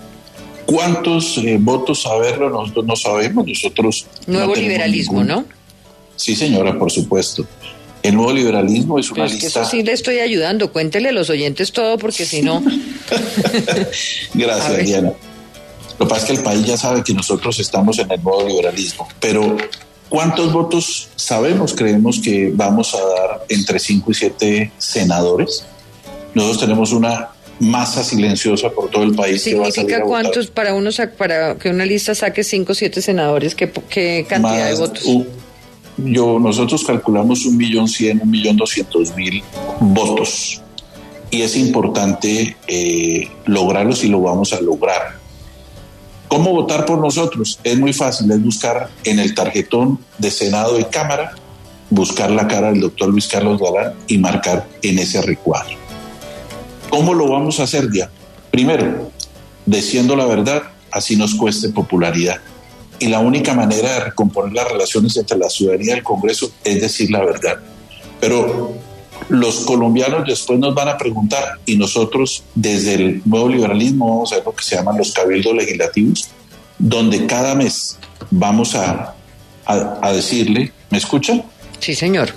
[0.67, 2.51] ¿cuántos eh, votos saberlo?
[2.51, 4.07] Nosotros no sabemos, nosotros...
[4.27, 5.45] Nuevo liberalismo, ¿no?
[6.15, 7.47] Sí, señora, por supuesto.
[8.03, 9.41] El nuevo liberalismo es una lista...
[9.41, 10.73] Que eso sí le estoy ayudando.
[10.73, 12.63] Cuéntele a los oyentes todo porque si no...
[14.35, 15.13] Gracias, Diana.
[15.99, 18.47] Lo que pasa es que el país ya sabe que nosotros estamos en el nuevo
[18.49, 19.57] liberalismo, pero
[20.09, 21.75] ¿cuántos votos sabemos?
[21.75, 25.65] Creemos que vamos a dar entre 5 y 7 senadores.
[26.35, 27.29] Nosotros tenemos una
[27.61, 29.43] masa silenciosa por todo el país.
[29.43, 33.55] ¿Significa que cuántos para uno para que una lista saque 5 o 7 senadores?
[33.55, 35.05] ¿Qué, qué cantidad de votos?
[35.97, 39.43] Yo, nosotros calculamos un millón cien, un millón doscientos mil
[39.81, 40.63] votos.
[41.31, 45.19] Y es importante eh, lograrlos y lo vamos a lograr.
[46.29, 47.59] ¿Cómo votar por nosotros?
[47.63, 51.35] Es muy fácil, es buscar en el tarjetón de Senado y Cámara,
[51.91, 55.77] buscar la cara del doctor Luis Carlos Galán y marcar en ese recuadro.
[56.91, 58.11] ¿Cómo lo vamos a hacer ya?
[58.51, 59.11] Primero,
[59.67, 62.41] diciendo la verdad, así nos cueste popularidad
[63.03, 66.81] y la única manera de recomponer las relaciones entre la ciudadanía y el Congreso es
[66.81, 67.59] decir la verdad.
[68.21, 68.75] Pero
[69.29, 74.37] los colombianos después nos van a preguntar y nosotros desde el nuevo liberalismo vamos a
[74.37, 76.29] ver lo que se llaman los cabildos legislativos,
[76.79, 77.99] donde cada mes
[78.31, 79.17] vamos a,
[79.67, 81.43] a, decirle, ¿me escuchan?
[81.81, 82.31] Sí, señor.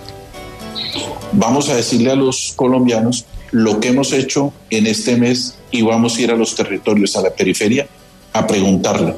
[1.31, 6.17] Vamos a decirle a los colombianos lo que hemos hecho en este mes y vamos
[6.17, 7.87] a ir a los territorios, a la periferia,
[8.33, 9.13] a preguntarle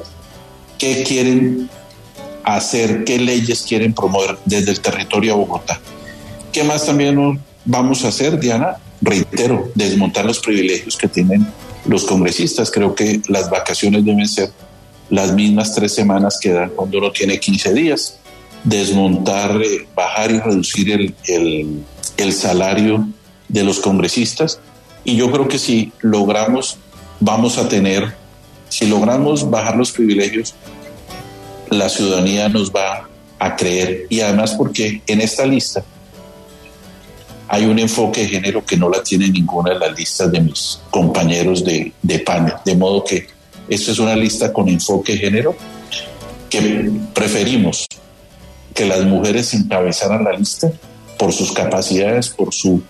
[0.78, 1.68] qué quieren
[2.44, 5.80] hacer, qué leyes quieren promover desde el territorio de Bogotá.
[6.52, 8.76] ¿Qué más también vamos a hacer, Diana?
[9.00, 11.46] Reitero, desmontar los privilegios que tienen
[11.86, 12.70] los congresistas.
[12.70, 14.50] Creo que las vacaciones deben ser
[15.10, 18.18] las mismas tres semanas que dan cuando uno tiene 15 días.
[18.64, 21.82] Desmontar, eh, bajar y reducir el, el,
[22.16, 23.06] el salario
[23.48, 24.58] de los congresistas.
[25.04, 26.78] Y yo creo que si logramos,
[27.20, 28.14] vamos a tener
[28.68, 30.54] si logramos bajar los privilegios,
[31.70, 33.08] la ciudadanía nos va
[33.38, 35.84] a creer y además porque en esta lista
[37.46, 40.80] hay un enfoque de género que no la tiene ninguna de las listas de mis
[40.90, 41.92] compañeros de,
[42.24, 43.26] panel, de modo que
[43.68, 45.56] esta es una lista con enfoque de género
[46.50, 47.86] que preferimos
[48.74, 50.70] que las mujeres encabezaran la lista
[51.18, 52.82] por sus capacidades, por su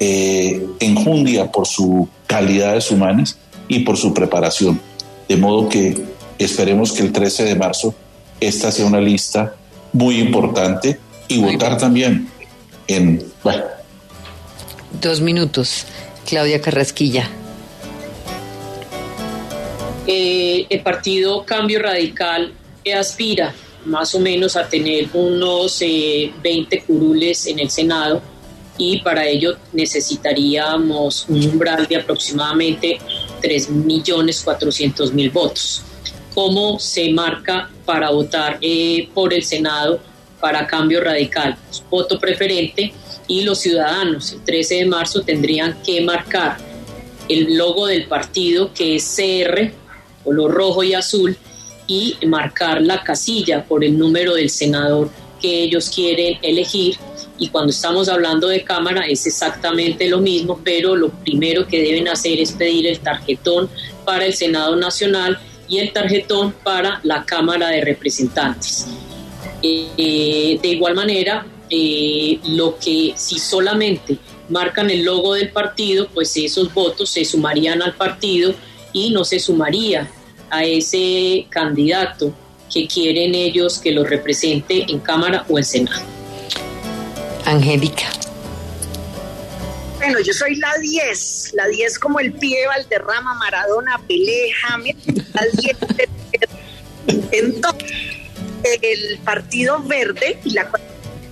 [0.00, 3.38] eh, enjundia, por sus calidades humanas
[3.68, 4.80] y por su preparación.
[5.28, 5.96] De modo que
[6.38, 7.94] esperemos que el 13 de marzo
[8.40, 9.54] esta sea una lista
[9.92, 10.98] muy importante
[11.28, 12.28] y votar también
[12.86, 13.24] en...
[15.00, 15.86] Dos minutos.
[16.26, 17.28] Claudia Carrasquilla.
[20.06, 22.52] Eh, el partido Cambio Radical
[22.92, 23.54] aspira
[23.86, 28.22] más o menos a tener unos 20 eh, curules en el Senado
[28.76, 32.98] y para ello necesitaríamos un umbral de aproximadamente
[33.44, 35.82] 3.400.000 votos.
[36.34, 40.00] ¿Cómo se marca para votar eh, por el Senado
[40.40, 41.56] para cambio radical?
[41.66, 42.92] Pues, voto preferente
[43.28, 46.56] y los ciudadanos el 13 de marzo tendrían que marcar
[47.28, 49.72] el logo del partido que es CR,
[50.24, 51.36] color rojo y azul,
[51.86, 56.96] y marcar la casilla por el número del senador que ellos quieren elegir
[57.38, 62.08] y cuando estamos hablando de Cámara es exactamente lo mismo, pero lo primero que deben
[62.08, 63.68] hacer es pedir el tarjetón
[64.04, 68.86] para el Senado Nacional y el tarjetón para la Cámara de Representantes.
[69.62, 74.18] Eh, de igual manera, eh, lo que si solamente
[74.48, 78.54] marcan el logo del partido, pues esos votos se sumarían al partido
[78.92, 80.08] y no se sumaría
[80.50, 82.32] a ese candidato
[82.72, 86.13] que quieren ellos que los represente en Cámara o en Senado.
[87.44, 88.04] Angélica.
[89.98, 94.96] Bueno, yo soy la 10, la 10 como el pie Valderrama, Maradona, Pelé, James,
[95.32, 95.76] la 10
[97.32, 97.92] Entonces,
[98.82, 100.70] el Partido Verde y la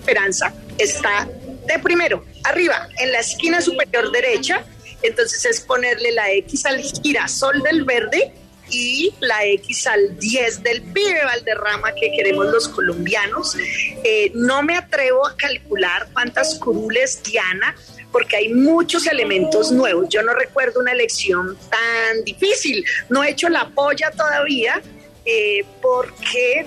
[0.00, 1.28] Esperanza está
[1.66, 4.64] de primero, arriba, en la esquina superior derecha.
[5.02, 8.32] Entonces es ponerle la X al girasol del verde
[8.72, 13.54] y la X al 10 del pibe Valderrama que queremos los colombianos.
[14.02, 17.76] Eh, no me atrevo a calcular cuántas curules Diana,
[18.10, 20.08] porque hay muchos elementos nuevos.
[20.08, 22.84] Yo no recuerdo una elección tan difícil.
[23.08, 24.82] No he hecho la polla todavía
[25.24, 26.66] eh, porque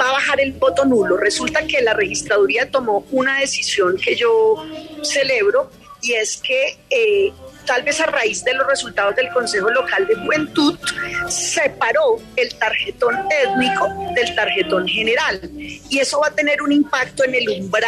[0.00, 1.16] va a bajar el voto nulo.
[1.16, 4.56] Resulta que la registraduría tomó una decisión que yo
[5.02, 5.70] celebro
[6.02, 7.32] y es que eh,
[7.66, 10.78] tal vez a raíz de los resultados del Consejo Local de Juventud,
[11.28, 15.40] separó el tarjetón étnico del tarjetón general.
[15.52, 17.84] Y eso va a tener un impacto en el umbral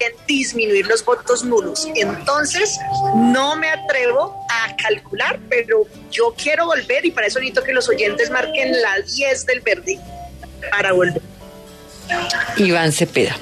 [0.00, 1.86] en disminuir los votos nulos.
[1.94, 2.78] Entonces,
[3.14, 7.88] no me atrevo a calcular, pero yo quiero volver y para eso necesito que los
[7.88, 9.98] oyentes marquen la 10 del verde
[10.70, 11.22] para volver.
[12.56, 13.36] Iván Cepeda.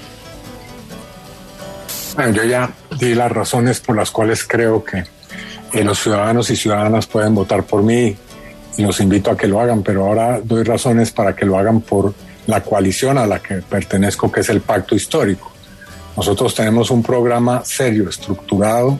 [2.14, 5.04] Bueno, yo ya di las razones por las cuales creo que
[5.72, 8.16] eh, los ciudadanos y ciudadanas pueden votar por mí
[8.76, 11.80] y los invito a que lo hagan, pero ahora doy razones para que lo hagan
[11.80, 12.14] por
[12.46, 15.52] la coalición a la que pertenezco, que es el Pacto Histórico.
[16.16, 18.98] Nosotros tenemos un programa serio, estructurado,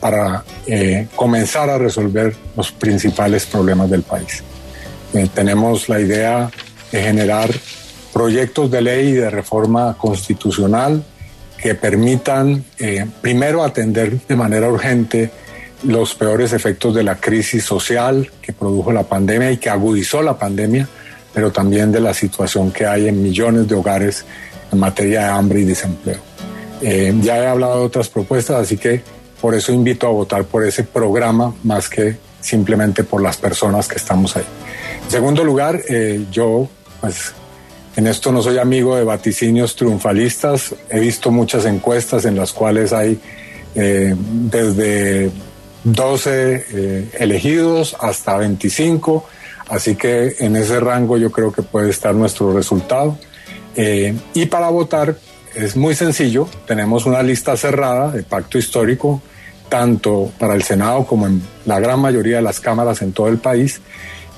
[0.00, 4.42] para eh, comenzar a resolver los principales problemas del país.
[5.14, 6.50] Eh, tenemos la idea
[6.92, 7.50] de generar
[8.12, 11.02] proyectos de ley y de reforma constitucional
[11.58, 15.30] que permitan, eh, primero, atender de manera urgente
[15.86, 20.38] los peores efectos de la crisis social que produjo la pandemia y que agudizó la
[20.38, 20.88] pandemia,
[21.32, 24.24] pero también de la situación que hay en millones de hogares
[24.72, 26.18] en materia de hambre y desempleo.
[26.82, 29.02] Eh, ya he hablado de otras propuestas, así que
[29.40, 33.96] por eso invito a votar por ese programa más que simplemente por las personas que
[33.96, 34.44] estamos ahí.
[35.04, 36.68] En segundo lugar, eh, yo
[37.00, 37.32] pues
[37.96, 40.74] en esto no soy amigo de vaticinios triunfalistas.
[40.90, 43.18] He visto muchas encuestas en las cuales hay
[43.74, 45.30] eh, desde
[45.92, 49.26] 12 elegidos hasta 25.
[49.68, 53.18] Así que en ese rango yo creo que puede estar nuestro resultado.
[53.76, 55.16] y para votar
[55.56, 59.22] es muy sencillo, tenemos una lista cerrada de pacto histórico,
[59.70, 63.38] tanto para el Senado como en la gran mayoría de las cámaras en todo el
[63.38, 63.80] país,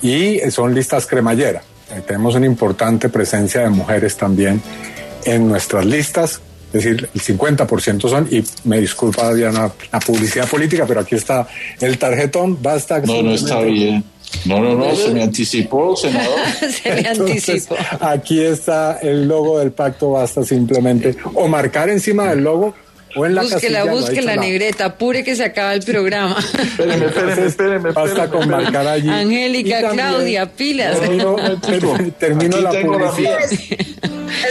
[0.00, 1.62] y son listas cremallera.
[1.90, 4.62] Eh, tenemos una importante presencia de mujeres también
[5.24, 10.84] en nuestras listas, es decir, el 50% son, y me disculpa Diana la publicidad política,
[10.86, 11.46] pero aquí está
[11.80, 13.00] el tarjetón, basta.
[13.00, 14.04] No, no está bien.
[14.44, 16.38] No, no, no, se me anticipó, senador.
[16.70, 17.76] se me anticipó.
[18.00, 22.74] Aquí está el logo del pacto, basta simplemente o marcar encima del logo
[23.16, 26.36] o en la Búsquela, casilla, busque la negreta, apure que se acaba el programa.
[26.38, 27.92] espéreme, espéreme, espéreme.
[27.92, 29.08] Basta con marcar allí.
[29.08, 31.00] Angélica, Claudia, pilas.
[31.00, 31.36] Termino,
[32.18, 33.38] termino la publicidad.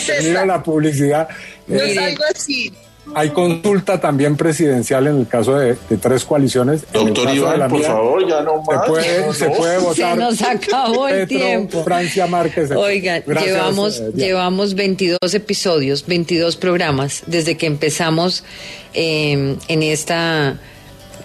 [0.05, 1.27] termino la publicidad.
[1.67, 2.73] No es algo así.
[3.15, 6.81] Hay consulta también presidencial en el caso de, de tres coaliciones.
[6.91, 8.83] Doctor Iván, por favor, ya no más.
[8.83, 9.95] Se puede, no, se puede votar.
[9.95, 11.83] Se nos acabó el Petro, tiempo.
[11.83, 12.71] Francia Márquez.
[12.71, 18.43] Oigan, Gracias, llevamos, eh, llevamos 22 episodios, 22 programas desde que empezamos
[18.93, 20.59] eh, en esta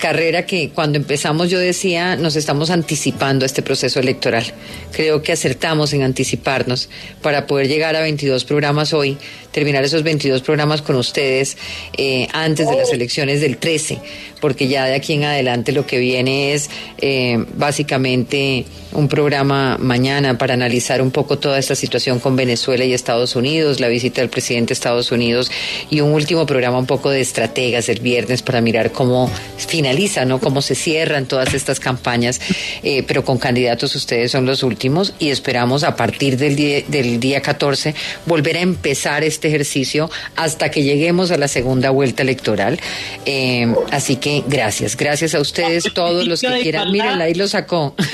[0.02, 4.44] carrera que cuando empezamos yo decía nos estamos anticipando a este proceso electoral.
[4.90, 6.88] Creo que acertamos en anticiparnos
[7.22, 9.16] para poder llegar a 22 programas hoy,
[9.52, 11.56] terminar esos 22 programas con ustedes
[11.96, 13.98] eh, antes de las elecciones del 13,
[14.40, 20.36] porque ya de aquí en adelante lo que viene es eh, básicamente un programa mañana
[20.38, 24.30] para analizar un poco toda esta situación con Venezuela y Estados Unidos, la visita del
[24.30, 25.50] presidente de Estados Unidos
[25.90, 30.40] y un último programa un poco de estrategas el viernes para mirar cómo finaliza, ¿no?
[30.40, 32.40] Cómo se cierran todas estas campañas,
[32.82, 37.20] eh, pero con candidatos ustedes son los últimos y esperamos a partir del día, del
[37.20, 37.94] día 14
[38.26, 42.78] volver a empezar este ejercicio hasta que lleguemos a la segunda vuelta electoral.
[43.26, 46.90] Eh, así que gracias, gracias a ustedes, todos los que quieran.
[46.92, 47.94] Miren, ahí lo sacó.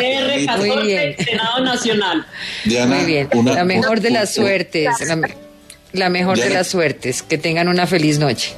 [0.58, 1.16] Muy bien.
[1.24, 2.26] Senado Nacional.
[2.64, 3.28] Diana, Muy bien.
[3.34, 4.88] una- la mejor una- de las suertes.
[5.06, 5.34] La, me-
[5.92, 7.22] la mejor de las suertes.
[7.22, 8.54] Que tengan una feliz noche.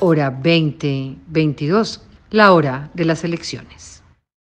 [0.00, 2.00] Hora 2022.
[2.30, 3.95] La hora de las elecciones.